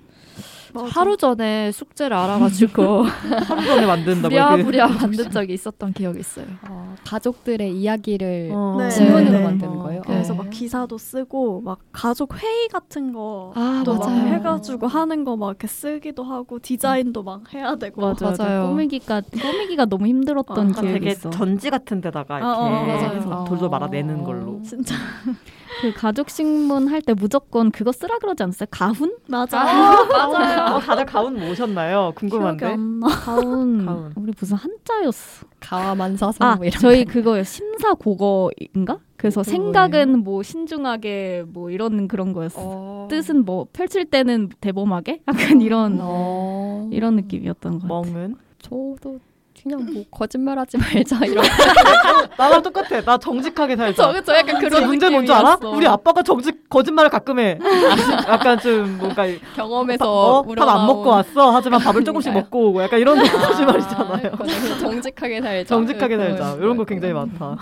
[0.91, 3.03] 하루 전에 숙제를 알아가지고
[3.47, 4.27] 하루 전에 만든다고.
[4.29, 6.45] 부랴부랴 만든 적이 있었던 기억이 있어요.
[6.67, 8.75] 어, 가족들의 이야기를 어.
[8.79, 8.89] 네.
[8.89, 9.43] 신문으로 네.
[9.43, 9.83] 만드는 어.
[9.83, 10.01] 거예요.
[10.05, 10.35] 그래서 어.
[10.35, 14.27] 막 기사도 쓰고 막 가족 회의 같은 거아막 맞아요.
[14.33, 18.43] 해가지고 하는 거 막 이렇게 쓰기도 하고 디자인도 막 해야 되고 맞아, 맞아.
[18.43, 18.67] 맞아요.
[18.69, 21.29] 꾸미기가 꾸미기가 너무 힘들었던 어, 기억이 되게 있어.
[21.29, 23.45] 전지 같은 데다가 이렇게 어, 어, 맞아요.
[23.47, 24.61] 돌돌 말아내는 걸로.
[24.63, 24.95] 진짜
[25.81, 28.67] 그 가족 신문 할 때 무조건 그거 쓰라 그러지 않았어요?
[28.71, 29.17] 가훈?
[29.27, 30.75] 맞아 맞아요.
[30.75, 32.13] 어, 다들 모셨나요?
[32.17, 32.65] 기억이 궁금한데.
[32.65, 33.85] 가훈.
[33.85, 34.13] 가훈.
[34.15, 35.45] 우리 무슨 한자였어.
[35.59, 37.11] 가와만사성 아, 뭐 이런 저희 거.
[37.13, 37.43] 그거요.
[37.43, 38.99] 심사고거인가?
[39.17, 42.59] 그래서 그거 생각은 뭐 신중하게 뭐 이런 그런 거였어.
[42.61, 43.07] 어.
[43.09, 45.21] 뜻은 뭐 펼칠 때는 대범하게?
[45.27, 46.89] 약간 이런 어.
[46.91, 47.87] 이런 느낌이었던 것 같아.
[48.11, 48.35] 멍은?
[48.59, 49.19] 저도
[49.65, 51.43] 그냥 뭐 거짓말하지 말자 이런.
[52.37, 53.01] 나랑 똑같아.
[53.01, 54.13] 나 정직하게 살자.
[54.13, 55.57] 저, 저 약간 그 그런 문제 뭔지 알아?
[55.63, 57.57] 우리 아빠가 정직 거짓말을 가끔 해.
[58.29, 59.23] 약간 좀 뭔가
[59.55, 60.41] 경험에서 어?
[60.43, 61.49] 밥안 우러나온 먹고 왔어.
[61.49, 62.43] 하지만 밥을 조금씩 그러니까요.
[62.43, 64.27] 먹고 오고 약간 이런 거짓말이잖아요.
[64.27, 65.67] 아, 그거는 정직하게 살자.
[65.67, 66.55] 정직하게 그거 살자.
[66.57, 67.57] 이런 거 굉장히 많다.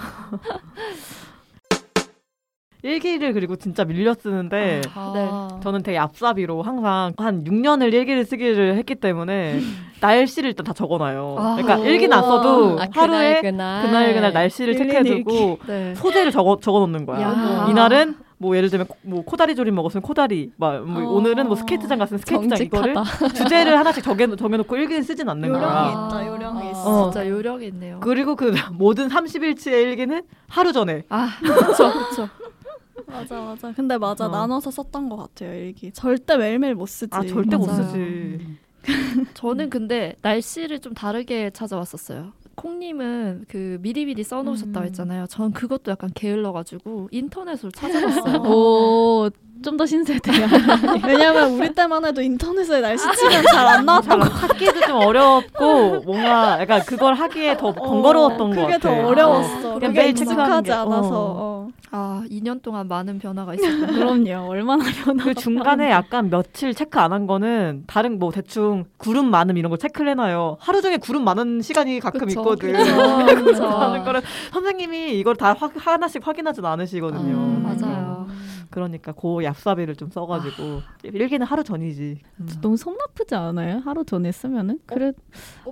[2.84, 5.48] 일기를 그리고 진짜 밀려 쓰는데 아.
[5.64, 9.60] 저는 되게 앞사비로 항상 한 6년을 일기를 쓰기를 했기 때문에
[10.02, 11.36] 날씨를 일단 다 적어놔요.
[11.40, 11.56] 아.
[11.56, 15.96] 그러니까 일기는 안 써도 아, 하루에 그날 그날 그날 날씨를 체크해두고 네.
[15.96, 17.22] 소재를 적어 적어놓는 거야.
[17.22, 17.68] 야.
[17.70, 21.12] 이날은 뭐 예를 들면 코- 뭐 코다리 조림 먹었으면 코다리, 막 뭐 어.
[21.14, 23.34] 오늘은 뭐 스케이트장 갔으면 스케이트장 이거를 정직하다.
[23.36, 26.08] 주제를 하나씩 정해 정해놓고 일기는 쓰진 않는 요령이 거야.
[26.10, 26.72] 있다 요령이 아.
[26.72, 27.12] 있어 어.
[27.12, 28.00] 진짜 요령이 있네요.
[28.02, 32.30] 그리고 그 모든 30일치의 일기는 하루 전에 아 그렇죠 그렇죠.
[33.14, 34.30] 맞아 맞아 근데 맞아 어.
[34.30, 37.84] 나눠서 썼던 것 같아요 일기 절대 매일매일 못 쓰지 아 절대 못 맞아요.
[37.88, 38.58] 쓰지.
[39.34, 42.34] 저는 근데 날씨를 좀 다르게 찾아왔었어요.
[42.56, 44.88] 콩님은 그 미리미리 써놓으셨다고 음.
[44.88, 45.26] 했잖아요.
[45.28, 48.42] 전 그것도 약간 게을러가지고 인터넷으로 찾아봤어요.
[48.52, 49.30] 오,
[49.64, 50.48] 좀 더 신세대야.
[51.08, 56.60] 왜냐면 우리 때만 해도 인터넷에 날씨 치면 잘 안 나왔던 거 찾기도 좀 어렵고 뭔가
[56.62, 58.90] 약간 그걸 하기에 더 번거로웠던 것 그게 같아.
[59.02, 61.34] 더 어려웠어 그냥 그게 매일 게, 않아서 어.
[61.40, 61.68] 어.
[61.96, 63.88] 아 2년 동안 많은 변화가 있었군요.
[64.26, 64.50] 그럼요.
[64.50, 65.24] 얼마나 변화.
[65.24, 69.78] 그 중간에 약간 며칠 체크 안 한 거는 다른 뭐 대충 구름 많음 이런 거
[69.78, 70.58] 체크를 해놔요.
[70.60, 72.40] 하루 종일 구름 많은 시간이 가끔 그쵸.
[72.42, 72.74] 있거든.
[73.44, 73.66] 그쵸.
[73.70, 74.22] 하는 거를
[74.52, 77.34] 선생님이 이걸 다 확- 하나씩 확인하진 않으시거든요.
[77.36, 78.28] 음, 맞아요.
[78.74, 82.18] 그러니까 고 얍삽이를 좀 써가지고 일기는 하루 전이지.
[82.40, 82.50] 음.
[82.60, 83.82] 너무 속 나쁘지 않아요?
[83.86, 84.80] 하루 전에 쓰면은?
[84.88, 85.14] 그래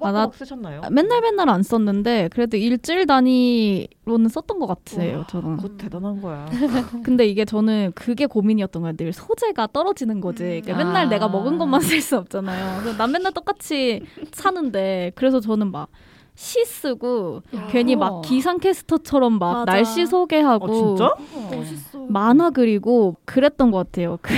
[0.01, 0.81] 아, 나- 쓰셨나요?
[0.83, 5.17] 아, 맨날 맨날 안 썼는데 그래도 일주일 단위로는 썼던 것 같아요.
[5.17, 5.55] 우와, 저는.
[5.57, 6.45] 그것도 대단한 거야.
[7.03, 8.95] 근데 이게 저는 그게 고민이었던 거예요.
[8.95, 10.61] 늘 소재가 떨어지는 거지.
[10.63, 11.09] 그러니까 맨날 아.
[11.09, 12.97] 내가 먹은 것만 쓸 수 없잖아요.
[12.97, 15.89] 난 맨날 똑같이 사는데 그래서 저는 막
[16.33, 19.71] 시 쓰고 괜히 막 기상캐스터처럼 막 맞아.
[19.73, 21.13] 날씨 소개하고 어 진짜?
[21.55, 21.99] 멋있어.
[22.07, 24.17] 만화 그리고 그랬던 것 같아요.
[24.21, 24.33] 그,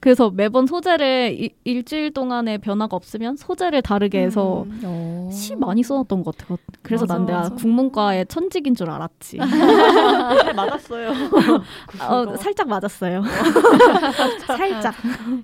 [0.00, 4.80] 그래서 매번 소재를 이- 일주일 동안에 변화가 없으면 소재를 다르게 해서 음.
[4.84, 5.30] 어.
[5.32, 6.58] 시 많이 써놨던 것 같아요.
[6.82, 7.54] 그래서 맞아, 난 내가 맞아.
[7.56, 9.38] 국문과의 천직인 줄 알았지.
[10.46, 11.10] 네, 맞았어요.
[12.08, 13.22] 어, 살짝 맞았어요.
[14.46, 14.94] 살짝.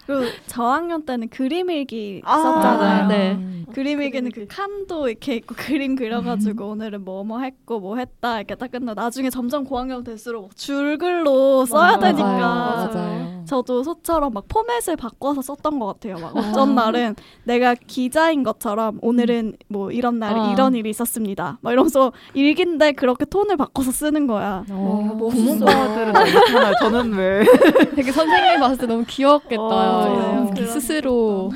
[0.07, 3.09] 그리고 저학년 때는 그림 일기 아, 썼잖아요.
[3.09, 3.65] 네.
[3.73, 8.39] 그림 일기는 그 칸도 이렇게 있고 그림 그 려가지고 오늘은 뭐 뭐 했고 뭐 했다
[8.39, 12.01] 이렇게 딱 끝나 나중에 점점 고학년 될수록 막 줄글로 써야 맞아요.
[12.01, 12.91] 되니까 맞아요.
[12.93, 13.45] 맞아요.
[13.47, 16.17] 저도 소처럼 막 포맷을 바꿔서 썼던 것 같아요.
[16.19, 17.15] 막 어쩐 날은
[17.45, 20.53] 내가 기자인 것처럼 오늘은 뭐 이런 날 어.
[20.53, 21.59] 이런 일이 있었습니다.
[21.61, 24.65] 막 이러면서 일기인데 그렇게 톤을 바꿔서 쓰는 거야.
[24.71, 26.75] 어, 국문과들은 괜찮아요.
[26.81, 27.45] 저는 왜?
[27.95, 29.63] 되게 선생님 봤을 때 너무 귀엽겠다.
[29.63, 31.51] 어, 스스로.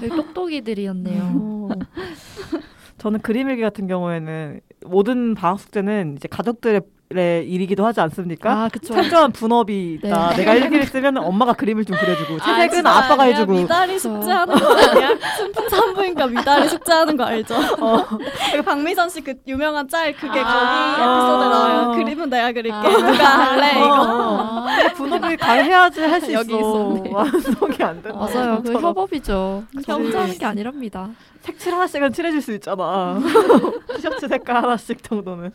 [0.00, 1.68] 되게 똑똑이들이었네요.
[2.96, 3.02] 어.
[3.02, 6.82] 저는 그림 일기 같은 경우에는 모든 방학 숙제는 이제 가족들의
[7.46, 8.50] 일이기도 하지 않습니까?
[8.64, 8.94] 아, 그쵸.
[8.94, 10.30] 철저한 분업이 있다.
[10.30, 10.36] 네.
[10.38, 13.24] 내가 일기를 쓰면 엄마가 그림을 좀 그려주고 채색은 아, 빠가?
[13.24, 15.08] 해주고 미달이 숙제하는 거 아니야?
[15.36, 17.54] 순풍 산부인과 미달이 숙제하는 거 알죠?
[18.52, 20.44] 그 박미선 씨 그 유명한 짤 그게 아.
[20.44, 21.80] 거기 에피소드에 나와요.
[21.90, 21.94] 어.
[21.96, 22.72] 그림은 내가 그릴게.
[22.76, 22.82] 아.
[22.82, 24.02] 누가 할래 이거?
[24.02, 24.66] 어.
[24.66, 26.40] 근데 분업이 가 해야지 할 수 있어.
[26.40, 27.10] 여기 있었네.
[27.12, 28.18] 완성이 안 된다.
[28.18, 28.62] 맞아요.
[28.64, 28.72] 그.
[28.72, 29.64] 협업이죠.
[29.76, 31.08] 저 저희- 혼자 하는 게 아니랍니다.
[31.46, 33.18] 색칠 하나씩은 칠해줄 수 있잖아.
[33.94, 35.52] 티셔츠 색깔 하나씩 정도는.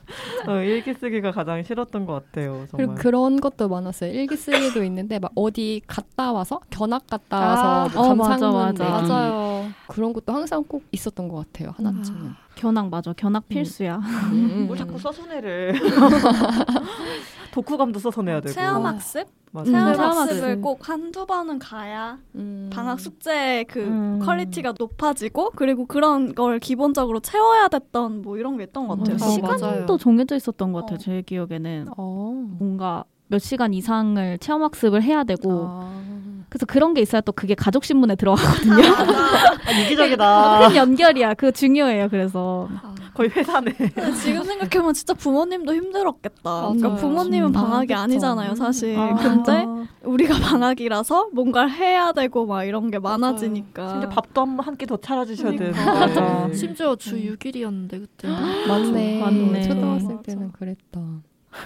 [0.47, 2.65] 어, 일기 쓰기가 가장 싫었던 것 같아요.
[2.71, 2.95] 그리고 정말.
[2.95, 4.11] 그런 것도 많았어요.
[4.13, 8.61] 일기 쓰기도 있는데 막 어디 갔다 와서 견학 갔다 와서 아, 뭐 어, 맞아, 감상문
[8.61, 8.83] 맞아.
[8.83, 9.69] 내기 맞아요.
[9.87, 11.73] 그런 것도 항상 꼭 있었던 것 같아요.
[11.77, 12.33] 하나쯤은.
[12.55, 13.13] 견학 맞아.
[13.13, 13.97] 견학 필수야.
[14.31, 14.65] 음.
[14.67, 15.73] 뭘 자꾸 써서 내를.
[17.51, 18.53] 독후감도 써서 내야 되고.
[18.53, 19.27] 체험학습?
[19.51, 19.69] 맞아.
[19.69, 20.61] 음, 체험학습을 체험학습.
[20.61, 22.69] 꼭 한두 번은 가야 음.
[22.71, 24.19] 방학 숙제 그 음.
[24.19, 29.15] quality가 높아지고 그리고 그런 걸 기본적으로 채워야 됐던 뭐 이런 게 있던 것 같아요.
[29.15, 29.97] 어, 시간도 맞아요.
[29.97, 30.95] 정해져 있었던 것 같아요.
[30.95, 30.99] 어.
[30.99, 32.31] 제 기억에는 어.
[32.59, 36.01] 뭔가 몇 시간 이상을 체험 학습을 해야 되고 아.
[36.49, 38.73] 그래서 그런 게 있어야 또 그게 가족 신문에 들어가거든요.
[38.83, 40.59] 아, 유기적이다.
[40.67, 41.35] 큰 연결이야.
[41.35, 42.09] 그거 중요해요.
[42.09, 42.67] 그래서
[43.13, 43.71] 거의 회사네.
[43.71, 46.41] 근데 지금 생각해보면 진짜 부모님도 힘들었겠다.
[46.43, 46.99] 그러니까 맞아요.
[46.99, 47.93] 부모님은 음, 방학이.
[47.93, 48.99] 아니잖아요, 사실.
[48.99, 49.15] 아.
[49.15, 49.65] 근데
[50.03, 53.89] 우리가 방학이라서 뭔가를 해야 되고 막 이런 게 많아지니까.
[53.89, 55.93] 심지어 밥도 한한끼 더 차려주셔야 그러니까.
[55.93, 56.49] 맞아.
[56.53, 58.27] 심지어 주 6일이었는데 그때.
[58.27, 59.21] 맞네.
[59.21, 59.61] 맞네.
[59.61, 60.21] 초등학생 맞아.
[60.23, 60.99] 때는 그랬다.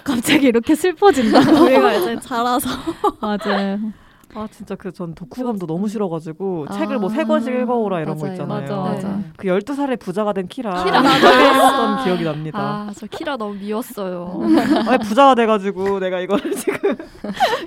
[0.04, 1.38] 갑자기 이렇게 슬퍼진다.
[1.62, 2.68] 우리가 이제 자라서
[3.20, 3.78] 맞아요.
[4.34, 6.72] 아 진짜 그 전 독후감도 너무 싫어가지고 아.
[6.74, 8.32] 책을 뭐 세 권씩 읽어오라 이런 거 맞아요.
[8.34, 8.60] 있잖아요.
[8.60, 9.20] 맞아, 맞아.
[9.36, 10.84] 그 12살에 부자가 된 키라.
[10.84, 11.56] 키라 맞아.
[11.56, 12.58] 읽었던 기억이 납니다.
[12.60, 14.42] 아, 저 키라 너무 미웠어요.
[14.88, 16.96] 아, 부자가 돼가지고 내가 이거를 지금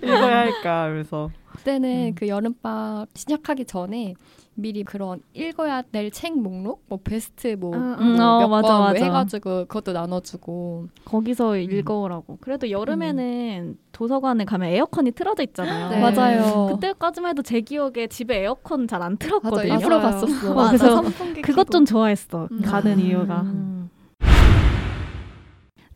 [0.03, 2.15] 읽어야 할까 그래서 그때는 음.
[2.15, 4.13] 그 여름방학 시작하기 전에
[4.62, 8.74] 미리 그런 읽어야 될 책 목록, 뭐 베스트 뭐 음, 음, 몇 어, 권 맞아,
[8.78, 9.04] 뭐 맞아.
[9.06, 12.38] 해가지고 그것도 나눠주고 거기서 읽어오라고.
[12.41, 15.89] 그래도 여름에는 도서관에 가면 에어컨이 틀어져 있잖아요.
[15.89, 16.00] 네.
[16.00, 16.67] 맞아요.
[16.74, 19.74] 그때까지만 해도 제 기억에 집에 에어컨 잘안 맞아 틀었거든요.
[19.74, 20.12] 일부러 맞아요.
[20.22, 20.52] 갔었어.
[20.52, 21.02] 어, 그래서
[21.41, 21.69] 그것.
[21.69, 22.48] 좀 좋아했어.
[22.52, 22.62] 음.
[22.62, 23.00] 가는 음.
[23.00, 23.45] 이유가.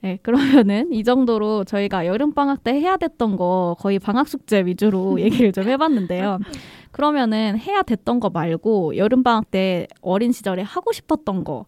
[0.01, 5.17] 네, 그러면은 이 정도로 저희가 여름 방학 때 해야 됐던 거 거의 방학 숙제 위주로
[5.21, 6.39] 얘기를 좀 해봤는데요.
[6.93, 11.65] 그러면은 해야 됐던 거 말고 여름 방학 때 어린 시절에 하고 싶었던 거,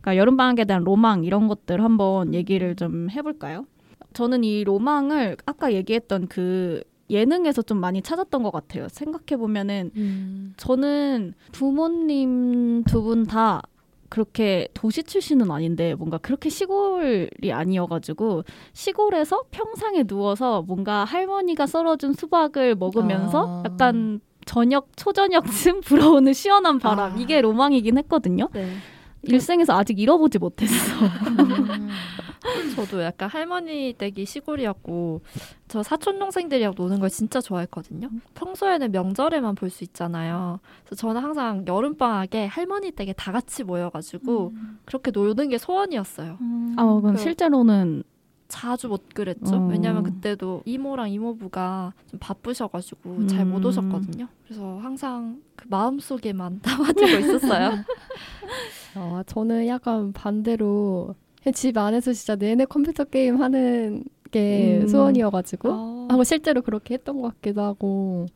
[0.00, 3.66] 그러니까 여름 방학에 대한 로망 이런 것들 한번 얘기를 좀 해볼까요?
[4.12, 8.86] 저는 이 로망을 아까 얘기했던 그 예능에서 좀 많이 찾았던 것 같아요.
[8.88, 10.54] 생각해 보면은 음.
[10.56, 13.62] 저는 부모님 두 분 다
[14.08, 22.76] 그렇게 도시 출신은 아닌데 뭔가 그렇게 시골이 아니어가지고 시골에서 평상에 누워서 뭔가 할머니가 썰어준 수박을
[22.76, 23.62] 먹으면서 아.
[23.66, 27.16] 약간 저녁 초저녁쯤 불어오는 시원한 바람 아.
[27.18, 28.48] 이게 로망이긴 했거든요.
[28.54, 28.74] 네.
[29.22, 30.72] 일생에서 아직 잃어보지 못했어.
[32.76, 35.20] 저도 약간 할머니 댁이 시골이었고
[35.66, 38.08] 저 사촌 동생들이랑 노는 걸 진짜 좋아했거든요.
[38.34, 40.60] 평소에는 명절에만 볼 수 있잖아요.
[40.84, 44.52] 그래서 저는 항상 여름 방학에 할머니 댁에 다 같이 모여가지고
[44.84, 46.38] 그렇게 노는 게 소원이었어요.
[46.76, 48.04] 아, 그건 그- 실제로는
[48.48, 49.56] 자주 못 그랬죠.
[49.56, 49.66] 어.
[49.68, 53.64] 왜냐면 그때도 이모랑 이모부가 좀 바쁘셔가지고 잘 못 음.
[53.66, 54.28] 오셨거든요.
[54.44, 57.70] 그래서 항상 그 마음 속에만 담아두고 있었어요.
[58.94, 61.14] 아, 저는 약간 반대로
[61.54, 64.88] 집 안에서 진짜 내내 컴퓨터 게임 하는 게 음.
[64.88, 66.06] 소원이어가지고 아.
[66.10, 68.26] 하고 실제로 그렇게 했던 것 같기도 하고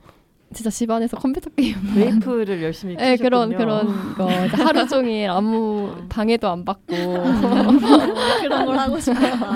[0.52, 3.50] 진짜 집안에서 컴퓨터 게임 메이플을 열심히 네, 그런.
[3.56, 6.86] 그런 거 하루 종일 아무 방해도 안 받고
[8.42, 9.50] 그런 걸 하고 싶었다.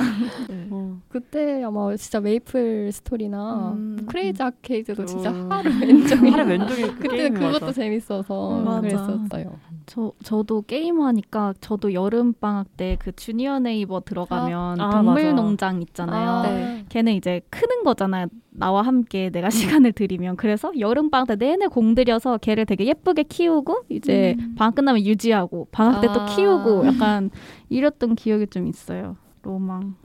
[0.70, 0.98] 어.
[1.08, 4.06] 그때 아마 진짜 메이플 스토리나 음.
[4.08, 5.50] 크레이지 아케이드도 진짜 음.
[5.50, 7.72] 하루 왼종일 하루 왼종일 그 그때 그것도 맞아.
[7.72, 8.80] 재밌어서 맞아.
[8.80, 9.58] 그랬었어요.
[9.86, 15.32] 저 저도 게임 하니까 저도 여름 방학 때 그 주니어 네이버 들어가면 아, 동물 맞아.
[15.32, 16.42] 농장 있잖아요.
[16.42, 16.84] 네.
[16.88, 18.26] 걔는 이제 크는 거잖아요.
[18.56, 23.84] 나와 함께 내가 시간을 들이면 그래서 여름 방학 때 내내 공들여서 걔를 되게 예쁘게 키우고
[23.88, 26.26] 이제 방학 끝나면 유지하고 방학 때 또 아.
[26.26, 27.30] 키우고 약간
[27.68, 29.16] 이랬던 기억이 좀 있어요.
[29.42, 29.96] 로망.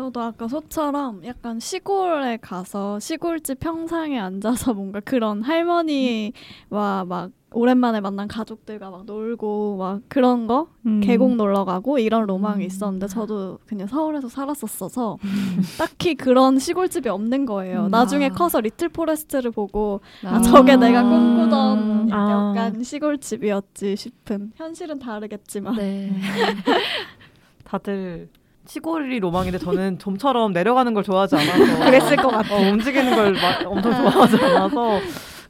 [0.00, 8.26] 저도 아까 소처럼 약간 시골에 가서 시골집 평상에 앉아서 뭔가 그런 할머니와 막 오랜만에 만난
[8.26, 11.00] 가족들과 막 놀고 막 그런 거 음.
[11.00, 15.18] 계곡 놀러 가고 이런 로망이 있었는데 저도 그냥 서울에서 살았었어서
[15.76, 17.86] 딱히 그런 시골집이 없는 거예요.
[17.86, 17.90] 음.
[17.90, 18.30] 나중에 아.
[18.30, 20.40] 커서 리틀 포레스트를 보고 아, 아.
[20.40, 22.54] 저게 내가 꿈꾸던 아.
[22.56, 26.10] 약간 시골집이었지 싶은 현실은 다르겠지만 네.
[27.64, 28.30] 다들
[28.70, 32.54] 시골이 로망인데 저는 좀처럼 내려가는 걸 좋아하지 않아서 그랬을 것 같아.
[32.54, 35.00] 어, 움직이는 걸막 엄청 좋아하지 않아서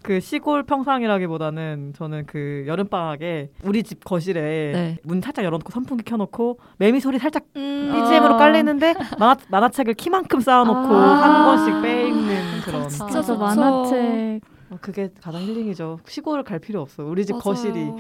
[0.02, 4.96] 그 시골 평상이라기보다는 저는 그 여름 방학에 우리 집 거실에 네.
[5.02, 7.92] 문 살짝 열어놓고 선풍기 켜놓고 매미 소리 살짝 음.
[7.92, 11.22] BGM으로 깔리는데 만화, 만화책을 키만큼 쌓아놓고 아.
[11.22, 13.38] 한 권씩 빼입는 그런 진짜 진짜 좋죠.
[13.38, 14.40] 만화책.
[14.70, 15.98] 어, 그게 가장 힐링이죠.
[16.06, 17.04] 시골을 갈 필요 없어.
[17.04, 17.42] 우리 집 맞아요.
[17.42, 17.90] 거실이.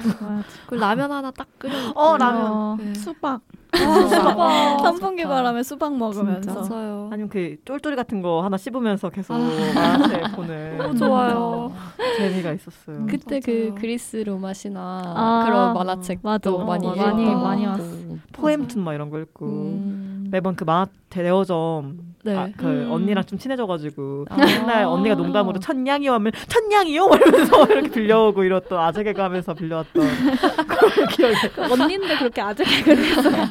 [0.66, 1.74] 그 라면 하나 딱 끓여.
[1.94, 2.46] 어, 라면.
[2.46, 2.94] 어, 네.
[2.94, 3.40] 수박.
[3.76, 5.34] 선풍기 좋다.
[5.34, 7.08] 바람에 수박 먹으면서 맞아요.
[7.12, 9.38] 아니면 그 쫄쫄이 같은 거 하나 씹으면서 계속 아.
[9.74, 11.72] 만화책 보는 너무 좋아요.
[12.18, 13.06] 재미가 있었어요.
[13.08, 13.74] 그때 그 맞아요.
[13.76, 16.50] 그리스 로마시나 아, 그런 만화책도 맞아.
[16.50, 17.96] 많이 어, 많이 많이 것 왔어.
[18.32, 20.28] 포엠툰 막 이런 거 읽고 음.
[20.30, 22.36] 매번 그 만화 대여점 네.
[22.36, 22.92] 아, 그 음.
[22.92, 24.36] 언니랑 좀 친해져가지고 아.
[24.36, 30.06] 맨날 언니가 농담으로 천냥이요 하면 천냥이요 이러면서 이렇게 빌려오고 이랬던 아재 개그 하면서 빌려왔던
[30.68, 33.44] 그런 기억이 언니인데 그렇게 아재 개그를 했어요.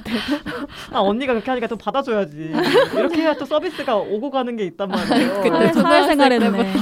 [0.91, 2.53] 아 언니가 그렇게 하니까 좀 받아줘야지
[2.95, 6.73] 이렇게 해야 또 서비스가 오고 가는 게 있단 말이에요 그때 사회생활 했네.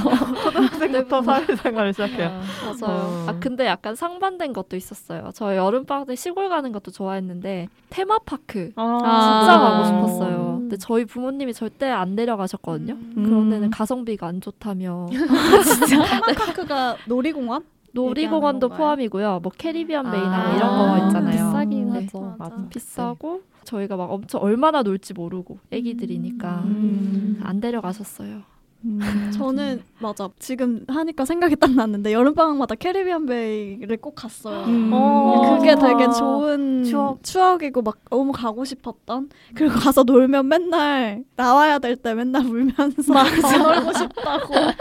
[0.42, 2.96] 초등학생부터 사회생활을 시작해요 맞아요.
[2.98, 3.24] 어.
[3.28, 5.30] 아 근데 약간 상반된 것도 있었어요.
[5.34, 9.38] 저 여름 방학 때 시골 가는 것도 좋아했는데 테마파크 아.
[9.40, 9.58] 진짜 아.
[9.58, 10.56] 가고 싶었어요.
[10.60, 12.96] 근데 저희 부모님이 절대 안 데려가셨거든요.
[13.14, 15.06] 그런 데는 가성비가 안 좋다며
[15.88, 17.64] 테마파크가 놀이공원?
[17.92, 18.78] 놀이공원도 얘기하는 건가요?
[18.78, 19.40] 포함이고요.
[19.42, 20.48] 뭐 캐리비안 베이나 아.
[20.48, 21.32] 뭐 이런 거 있잖아요.
[21.32, 22.00] 비싸긴 네.
[22.04, 22.34] 하죠.
[22.38, 22.56] 맞아.
[22.68, 27.40] 비싸고 저희가 막 엄청 얼마나 놀지 모르고 애기들이니까 음.
[27.42, 28.42] 안 데려가셨어요.
[28.84, 29.30] 음.
[29.34, 34.64] 저는 맞아 지금 하니까 생각이 딱 났는데 여름 방학마다 캐리비안 베이를 꼭 갔어요.
[34.66, 34.90] 음.
[34.92, 35.56] 어.
[35.58, 35.88] 그게 좋아.
[35.88, 37.22] 되게 좋은 추억.
[37.24, 37.62] 추억.
[37.64, 43.22] 이고 막 너무 가고 싶었던 그리고 가서 놀면 맨날 나와야 될 때 맨날 울면서 더
[43.74, 44.76] 놀고 싶다고 막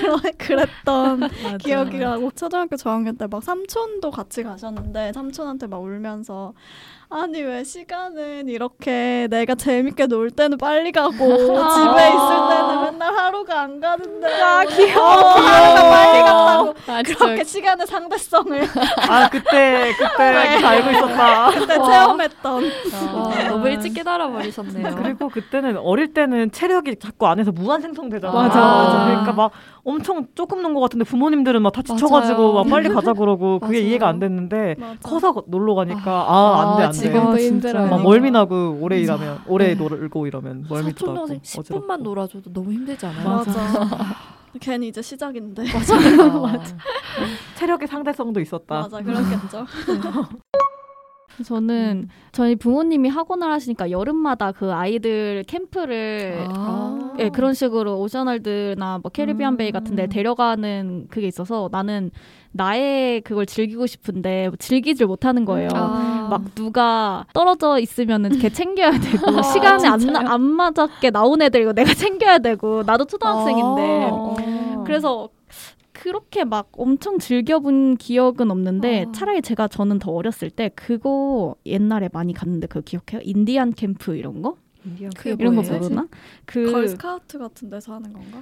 [0.00, 6.52] 그런 그랬던 기억이 나고 초등학교 저학년 때 막 삼촌도 같이 가셨는데 삼촌한테 막 울면서
[7.14, 13.60] 아니 왜 시간은 이렇게 내가 재밌게 놀 때는 빨리 가고 집에 있을 때는 맨날 하루가
[13.62, 18.62] 안 가는데 아 귀여워 하루가 빨리 갔다고 아, 그렇게 시간의 상대성을
[19.10, 22.64] 아 그때 그때 다 알고 있었다 그때 체험했던
[23.14, 24.94] 와, 너무 일찍 깨달아 버리셨네요.
[24.96, 28.32] 그리고 그때는 어릴 때는 체력이 자꾸 안에서 무한 생성되잖아.
[28.32, 29.04] 맞아, 맞아.
[29.06, 29.50] 그러니까 막
[29.84, 32.64] 엄청 조금 논 것 같은데 부모님들은 막 다 지쳐가지고 맞아요.
[32.64, 33.80] 막 빨리 가자 그러고 그게.
[33.92, 34.94] 이해가 안 됐는데 맞아.
[35.02, 37.01] 커서 놀러 가니까 아 안돼 안 돼.
[37.02, 37.46] 지금도 진짜.
[37.68, 37.90] 힘들어요.
[37.90, 39.74] 막 멀미 나고 오래 일하면 오래 네.
[39.74, 43.28] 놀고 이러면 멀미도 사촌 나고 동생 10분만 놀아줘도 너무 힘들지 않아요?
[43.28, 43.52] 맞아.
[44.60, 46.76] 괜히 이제 시작인데 맞아.
[47.56, 48.80] 체력의 상대성도 있었다.
[48.82, 49.66] 맞아 그렇겠죠.
[51.46, 57.14] 저는 저희 부모님이 학원을 하시니까 여름마다 그 아이들 캠프를 아.
[57.18, 62.10] 예, 그런 식으로 오션월드나 뭐 캐리비안 베이 같은 데 데려가는 그게 있어서 나는
[62.52, 65.68] 나의 그걸 즐기고 싶은데 즐기질 못하는 거예요.
[65.72, 66.11] 아.
[66.28, 70.22] 막 누가 떨어져 있으면은 걔 챙겨야 되고 시간에 안, 진짜요?
[70.24, 74.82] 나- 안 맞게 나온 애들 이거 내가 챙겨야 되고 나도 초등학생인데 어.
[74.86, 75.28] 그래서
[75.92, 79.12] 그렇게 막 엄청 즐겨본 기억은 없는데 어.
[79.12, 83.20] 차라리 제가 저는 더 어렸을 때 그거 옛날에 많이 갔는데 그거 기억해요?
[83.22, 84.56] 인디안 캠프 이런 거?
[85.16, 85.62] 그게 이런 거?
[85.62, 86.08] 모르나?
[86.44, 88.40] 그 걸스카우트 같은 데서 하는 건가?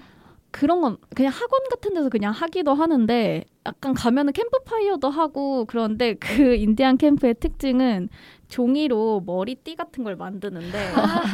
[0.51, 6.55] 그런 건 그냥 학원 같은 데서 그냥 하기도 하는데 약간 가면은 캠프파이어도 하고 그런데 그
[6.55, 8.09] 인디안 캠프의 특징은
[8.51, 10.93] 종이로 머리띠 같은 걸 만드는데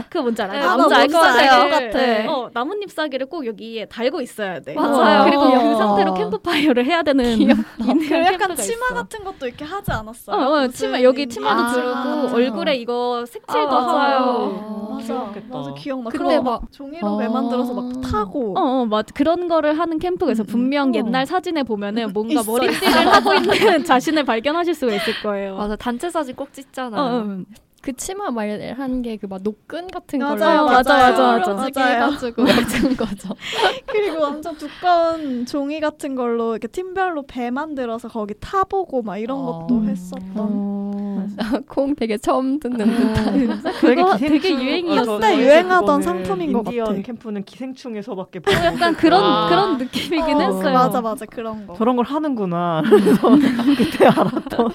[0.09, 0.69] 그거 뭔지 알아요?
[0.71, 1.21] 아, 나 알 것.
[1.21, 2.33] 같아.
[2.33, 4.75] 어, 나뭇잎 사기를 꼭 여기에 달고 있어야 돼.
[4.75, 5.25] 맞아요.
[5.25, 5.77] 그리고 그 어.
[5.77, 8.95] 상태로 캠프파이어를 해야 되는 그 약간 치마 있어.
[8.95, 10.37] 같은 것도 이렇게 하지 않았어요?
[10.37, 12.37] 어, 어, 치마 여기 치마도 아, 두르고.
[12.37, 14.17] 얼굴에 이거 색칠도 아, 맞아요.
[14.19, 15.57] 하고 맞아, 즐겁겠다.
[15.59, 16.11] 맞아 기억나.
[16.11, 18.01] 근데 막- 막 종이로 배 만들어서 막 아.
[18.09, 18.55] 타고.
[18.59, 19.07] 어, 어, 맞.
[19.15, 20.43] 그런 거를 하는 캠프가 있어.
[20.43, 20.95] 음, 분명 음.
[20.95, 25.57] 옛날 사진에 보면은 뭔가 머리띠를 하고 있는 자신을 발견하실 수가 있을 거예요.
[25.57, 27.11] 맞아 단체 사진 꼭 찍잖아 요.
[27.11, 27.43] 어, 어.
[27.83, 31.55] 그 치마 말한 게 그막 노끈 같은 맞아요, 걸로 맞아, 맞아, 맞아.
[31.55, 31.95] 맞아 맞아요.
[32.07, 33.29] 해가지고 만든 거죠.
[33.87, 39.67] 그리고 엄청 두꺼운 종이 같은 걸로 이렇게 팀별로 배 만들어서 거기 타보고 막 이런 어.
[39.69, 40.97] 것도 했었던.
[41.69, 43.63] 콩 되게 처음 듣는 듯한.
[43.81, 45.19] 그거 되게 유행이었어.
[45.19, 47.03] 그때 유행하던 상품인 것 인디언 같아.
[47.03, 49.49] 캠프는 기생충에서밖에 어, 약간 그런 아.
[49.49, 50.73] 그런 느낌이긴 어, 했어요.
[50.73, 51.75] 맞아 맞아 그런 거.
[51.77, 52.83] 저런 걸 하는구나.
[52.85, 53.29] 그래서
[53.77, 54.73] 그때 알았던.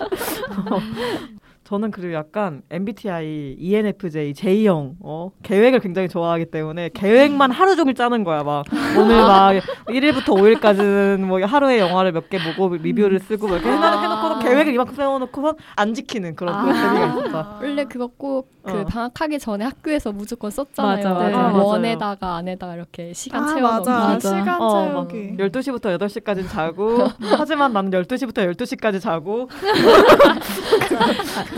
[1.72, 8.26] 저는 그리고 약간 MBTI, ENFJ, J형 어, 계획을 굉장히 좋아하기 때문에 계획만 하루 종일 짜는
[8.26, 8.44] 거야.
[8.44, 8.66] 막
[9.00, 9.54] 오늘 막
[9.88, 14.96] 1일부터 5일까지는 뭐 하루에 영화를 몇 개 보고 리뷰를 쓰고 뭐 이렇게 해놓고서 계획을 이만큼
[14.96, 17.60] 세워놓고선 안 지키는 그런 그런 재미가 있었다.
[17.62, 18.86] 원래 그거 꼭그 어.
[18.86, 20.98] 방학하기 전에 학교에서 무조건 썼잖아요.
[20.98, 21.34] 맞아, 맞아, 네.
[21.34, 21.64] 맞아요.
[21.66, 23.90] 원에다가 안에다가 이렇게 시간 아 채워놓고.
[23.90, 24.08] 맞아.
[24.08, 24.30] 맞아.
[24.40, 25.38] 시간 어, 막 채우기.
[25.38, 29.50] 12시부터 8시까지 자고 하지만 나는 12시부터 12시까지 자고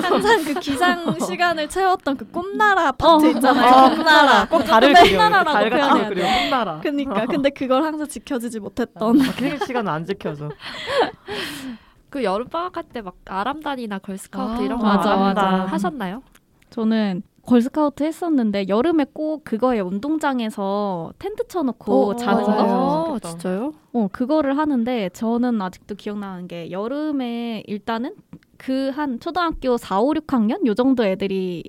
[0.01, 3.29] 항상 그 기상 시간을 채웠던 그 꿈나라 파트 어.
[3.29, 3.95] 있잖아요.
[3.95, 4.47] 꿈나라.
[4.47, 5.17] 꼭 달을 맨 그려.
[5.29, 6.25] 나라라고 달 같은 표현해야 거 그려.
[6.41, 6.79] 꿈나라.
[6.81, 9.21] 그니까 근데 그걸 항상 지켜지지 못했던.
[9.21, 10.49] 아, 계획 시간은 안 지켜져.
[12.09, 15.65] 그 여름 방학 할 때 막 아람단이나 걸스카우트 아, 이런 거 맞아, 맞아.
[15.65, 16.21] 하셨나요?
[16.73, 22.43] 저는 걸스카우트 했었는데 여름에 꼭 그거에 운동장에서 텐트 쳐놓고 어, 자는.
[22.43, 23.05] 거.
[23.09, 23.29] 좋겠다.
[23.29, 23.73] 진짜요?
[23.93, 28.15] 어 그거를 하는데 저는 아직도 기억나는 게 여름에 일단은
[28.57, 31.63] 그 한 초등학교 4, 5, 6학년 요 정도 애들이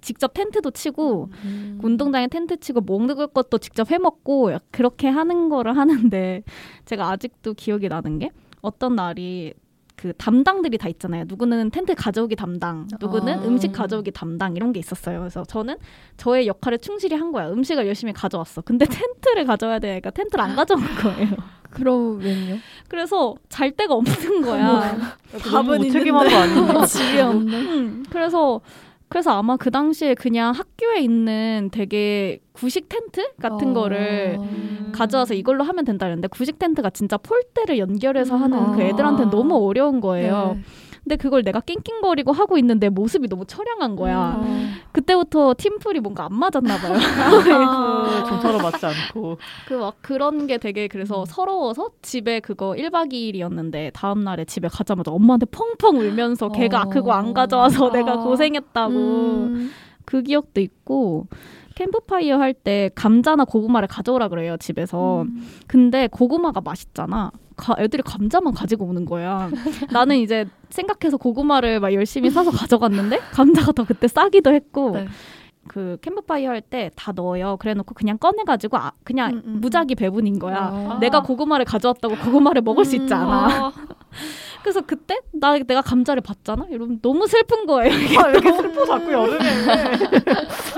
[0.00, 1.78] 직접 텐트도 치고 음.
[1.82, 6.42] 운동장에 텐트 치고 먹는 것도 직접 해 먹고 그렇게 하는 거를 하는데
[6.86, 8.30] 제가 아직도 기억이 나는 게
[8.62, 9.52] 어떤 날이
[9.98, 11.24] 그 담당들이 다 있잖아요.
[11.26, 13.42] 누구는 텐트 가져오기 담당, 누구는 아.
[13.42, 15.18] 음식 가져오기 담당 이런 게 있었어요.
[15.18, 15.76] 그래서 저는
[16.16, 17.50] 저의 역할을 충실히 한 거야.
[17.50, 18.60] 음식을 열심히 가져왔어.
[18.60, 21.30] 근데 텐트를 가져와야 되니까 텐트를 안 가져온 거예요.
[21.70, 22.58] 그러면요?
[22.86, 24.96] 그래서 잘 데가 없는 거야.
[25.50, 26.86] 너무 무책임한 거 아니니?
[26.86, 27.54] 집이 없는.
[27.54, 28.60] 음, 그래서
[29.08, 33.72] 그래서 아마 그 당시에 그냥 학교에 있는 되게 구식 텐트 같은 어.
[33.74, 34.38] 거를
[34.92, 38.84] 가져와서 이걸로 하면 된다는데 구식 텐트가 진짜 폴대를 연결해서 하는 그 아.
[38.84, 40.56] 애들한테 너무 어려운 거예요.
[40.56, 40.62] 네.
[41.08, 44.36] 근데 그걸 내가 낑낑거리고 하고 있는데 모습이 너무 처량한 거야.
[44.36, 44.44] 어.
[44.92, 46.98] 그때부터 팀플이 뭔가 안 맞았나 봐요.
[48.22, 49.38] 그 좀처럼 맞지 않고.
[49.66, 55.10] 그 막 그런 게 되게 그래서 서러워서 집에 그거 1박 2일이었는데 다음 날에 집에 가자마자
[55.10, 56.88] 엄마한테 펑펑 울면서 걔가 어.
[56.90, 58.16] 그거 안 가져와서 내가 아.
[58.18, 59.70] 고생했다고 음.
[60.04, 61.26] 그 기억도 있고
[61.82, 65.24] 캠프파이어 할 때 감자나 고구마를 가져오라 그래요 집에서.
[65.68, 67.30] 근데 고구마가 맛있잖아.
[67.56, 69.48] 가- 애들이 감자만 가지고 오는 거야.
[69.92, 75.06] 나는 이제 생각해서 고구마를 막 열심히 사서 가져갔는데 감자가 더 그때 싸기도 했고 네.
[75.68, 77.56] 그 캠프파이어 할 때 다 넣어요.
[77.58, 80.56] 그래놓고 그냥 꺼내가지고 아, 그냥 음, 음, 무작위 배분인 거야.
[80.72, 80.98] 아.
[81.00, 83.46] 내가 고구마를 가져왔다고 고구마를 먹을 수 있지 않아.
[83.66, 83.72] 아,
[84.62, 86.66] 그래서 그때 나 내가 감자를 봤잖아?
[86.70, 87.92] 이러면 너무 슬픈 거예요.
[88.18, 89.38] 아, 왜 이렇게 슬퍼 자꾸 여름에.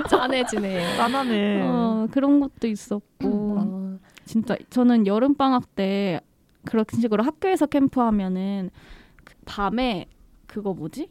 [0.09, 0.97] 짠해지네요.
[0.97, 1.63] 짠하네.
[1.63, 3.57] 어, 그런 것도 있었고.
[3.59, 3.99] 아.
[4.25, 6.21] 진짜 저는 여름 방학 때
[6.65, 8.71] 그런 식으로 학교에서 캠프하면은
[9.25, 10.07] 그 밤에
[10.47, 11.09] 그거 뭐지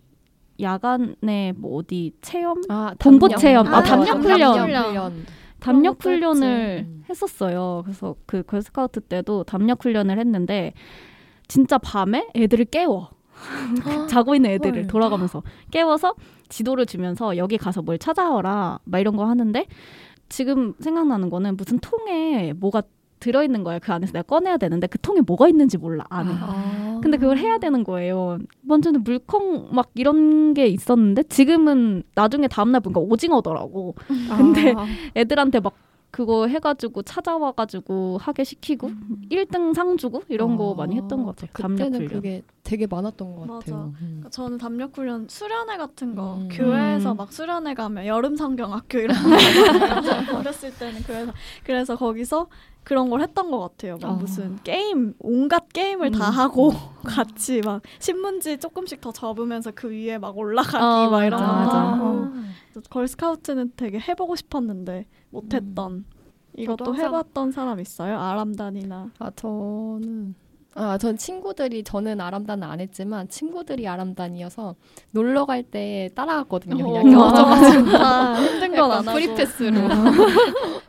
[0.61, 3.29] 야간에 뭐 어디 체험 아, 공부.
[3.29, 3.67] 체험.
[3.67, 4.87] 아, 담력 담력 훈련.
[4.87, 5.25] 훈련.
[5.59, 6.03] 담력.
[6.03, 7.03] 훈련을 음.
[7.09, 7.81] 했었어요.
[7.83, 10.73] 그래서 그 걸스카우트 때도 담력 훈련을 했는데
[11.47, 13.09] 진짜 밤에 애들을 깨워
[14.09, 14.87] 자고 있는 애들을 헐.
[14.87, 16.15] 돌아가면서 깨워서
[16.49, 19.65] 지도를 주면서 여기 가서 뭘 찾아와라 막 이런 거 하는데
[20.29, 22.83] 지금 생각나는 거는 무슨 통에 뭐가
[23.19, 26.88] 들어있는 거야 그 안에서 내가 꺼내야 되는데 그 통에 뭐가 있는지 몰라 안에 아.
[27.01, 32.99] 근데 그걸 해야 되는 거예요 먼저는 물컹 막 이런 게 있었는데 지금은 나중에 다음날 보니까
[33.01, 33.95] 오징어더라고
[34.37, 34.85] 근데 아.
[35.15, 35.73] 애들한테 막
[36.11, 38.89] 그거 해가지고 찾아와가지고 하게 시키고
[39.29, 41.51] 일 1등 상 주고 이런 거 아, 많이 했던 것 같아요.
[41.53, 42.09] 담력 그때는 훈련.
[42.09, 43.53] 그게 되게 많았던 것 맞아.
[43.59, 43.93] 같아요.
[44.01, 44.23] 음.
[44.31, 46.49] 저는 담력 훈련 수련회 같은 거 음.
[46.51, 47.17] 교회에서 음.
[47.17, 49.15] 막 수련회 가면 여름 성경학교 이런
[50.31, 51.31] 거 어렸을 때는 그래서
[51.63, 52.47] 그래서 거기서
[52.89, 53.97] 그런 걸 했던 것 같아요.
[54.01, 54.13] 막 아.
[54.13, 56.33] 무슨 게임 온갖 게임을 다 음.
[56.33, 56.73] 하고
[57.05, 61.53] 같이 막 신문지 조금씩 더 접으면서 그 위에 막 올라가기 어, 막 이런 맞아, 거
[61.65, 61.79] 맞아.
[61.79, 62.27] 하고
[62.89, 66.03] 걸스카우트는 되게 해보고 싶었는데 못했던
[66.57, 68.17] 이것도 저도 항상- 해봤던 사람 있어요?
[68.17, 70.33] 아람단이나 아 저는
[70.73, 74.73] 아, 전 친구들이 저는 아람단은 안 했지만 친구들이 아람단이어서
[75.11, 76.83] 놀러 갈 때 따라갔거든요.
[76.87, 79.77] 어, 그냥 맞아, 진짜 힘든 건 안 하고 free pass로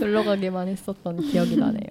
[0.00, 1.88] 놀러 가기만 했었던 기억이 나네요.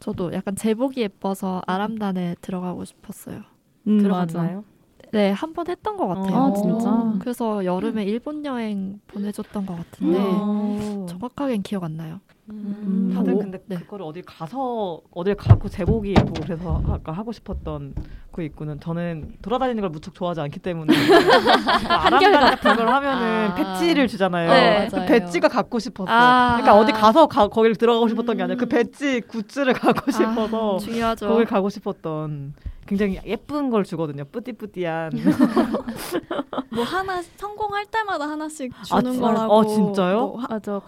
[0.00, 3.42] 저도 약간 제복이 예뻐서 아람단에 들어가고 싶었어요.
[3.86, 4.64] 음, 들어갔나요?
[5.12, 6.36] 네, 한 번 했던 것 같아요.
[6.36, 7.14] 아, 진짜?
[7.20, 11.06] 그래서 여름에 일본 여행 보내줬던 것 같은데 어.
[11.08, 12.20] 정확하게는 기억 안 나요.
[12.50, 13.12] 음.
[13.14, 13.76] 다들 오, 근데 네.
[13.76, 17.94] 그거를 어딜 가서 어딜 가고 제복이 예쁘고 그래서 아까 하고 싶었던
[18.32, 20.94] 그 입구는 저는 돌아다니는 걸 무척 좋아하지 않기 때문에
[21.88, 23.54] 아랑간 같은 걸 하면은 아.
[23.54, 24.50] 배지를 주잖아요.
[24.50, 25.04] 네, 그.
[25.06, 26.14] 배지가 갖고 싶었어요.
[26.14, 26.56] 아.
[26.56, 30.78] 그러니까 어디 가서 가, 거기를 들어가고 싶었던 게 아니라 그 배지 굿즈를 갖고 싶어서 아,
[30.78, 31.28] 중요하죠.
[31.28, 32.54] 거길 가고 싶었던
[32.88, 34.24] 굉장히 예쁜 걸 주거든요.
[34.24, 35.12] 뿌띠뿌띠한.
[36.72, 39.52] 뭐 하나 성공할 때마다 하나씩 아, 주는 진- 거라고.
[39.52, 40.16] 어, 진짜요?
[40.18, 40.80] 뭐 하- 맞아.
[40.80, 40.86] 들었어요.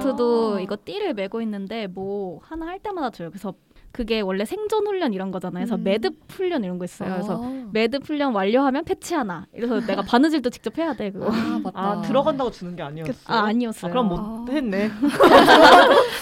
[0.00, 3.30] 드러스커트도 이거 띠를 메고 있는데 뭐 하나 할 때마다 줘요.
[3.30, 3.54] 그래서
[3.90, 5.64] 그게 원래 생존 훈련 이런 거잖아요.
[5.64, 5.84] 그래서 음.
[5.84, 7.10] 매듭 훈련 이런 거 있어요.
[7.12, 7.68] 그래서 아.
[7.72, 9.46] 매듭 훈련 완료하면 패치 하나.
[9.54, 11.26] 이래서 내가 바느질도 직접 해야 돼 그거.
[11.30, 11.78] 아, 맞다.
[11.78, 13.14] 아 들어간다고 주는 게 아니었어요.
[13.26, 13.90] 아 아니었어요.
[13.90, 14.44] 아, 그럼 못 아.
[14.50, 14.88] 했네.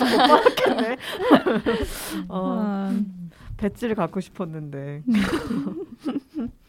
[0.01, 0.97] 못 받았겠네.
[2.29, 2.93] 어, 아,
[3.61, 5.03] 배지를 갖고 싶었는데.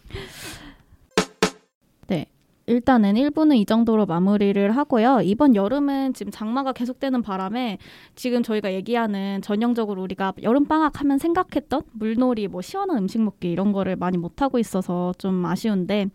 [2.71, 5.19] 일단은 1부는 이 정도로 마무리를 하고요.
[5.23, 7.79] 이번 여름은 지금 장마가 계속되는 바람에
[8.15, 13.73] 지금 저희가 얘기하는 전형적으로 우리가 여름 방학 하면 생각했던 물놀이, 뭐 시원한 음식 먹기 이런
[13.73, 16.07] 거를 많이 못 하고 있어서 좀 아쉬운데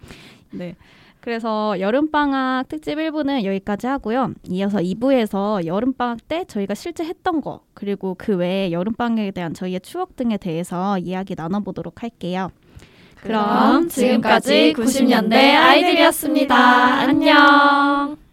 [0.52, 0.76] 네.
[1.26, 4.34] 그래서 여름방학 특집 1부는 여기까지 하고요.
[4.48, 10.14] 이어서 2부에서 여름방학 때 저희가 실제 했던 거, 그리고 그 외에 여름방학에 대한 저희의 추억
[10.14, 12.52] 등에 대해서 이야기 나눠보도록 할게요.
[13.16, 16.54] 그럼 지금까지 90년대 아이들이었습니다.
[16.54, 18.25] 안녕.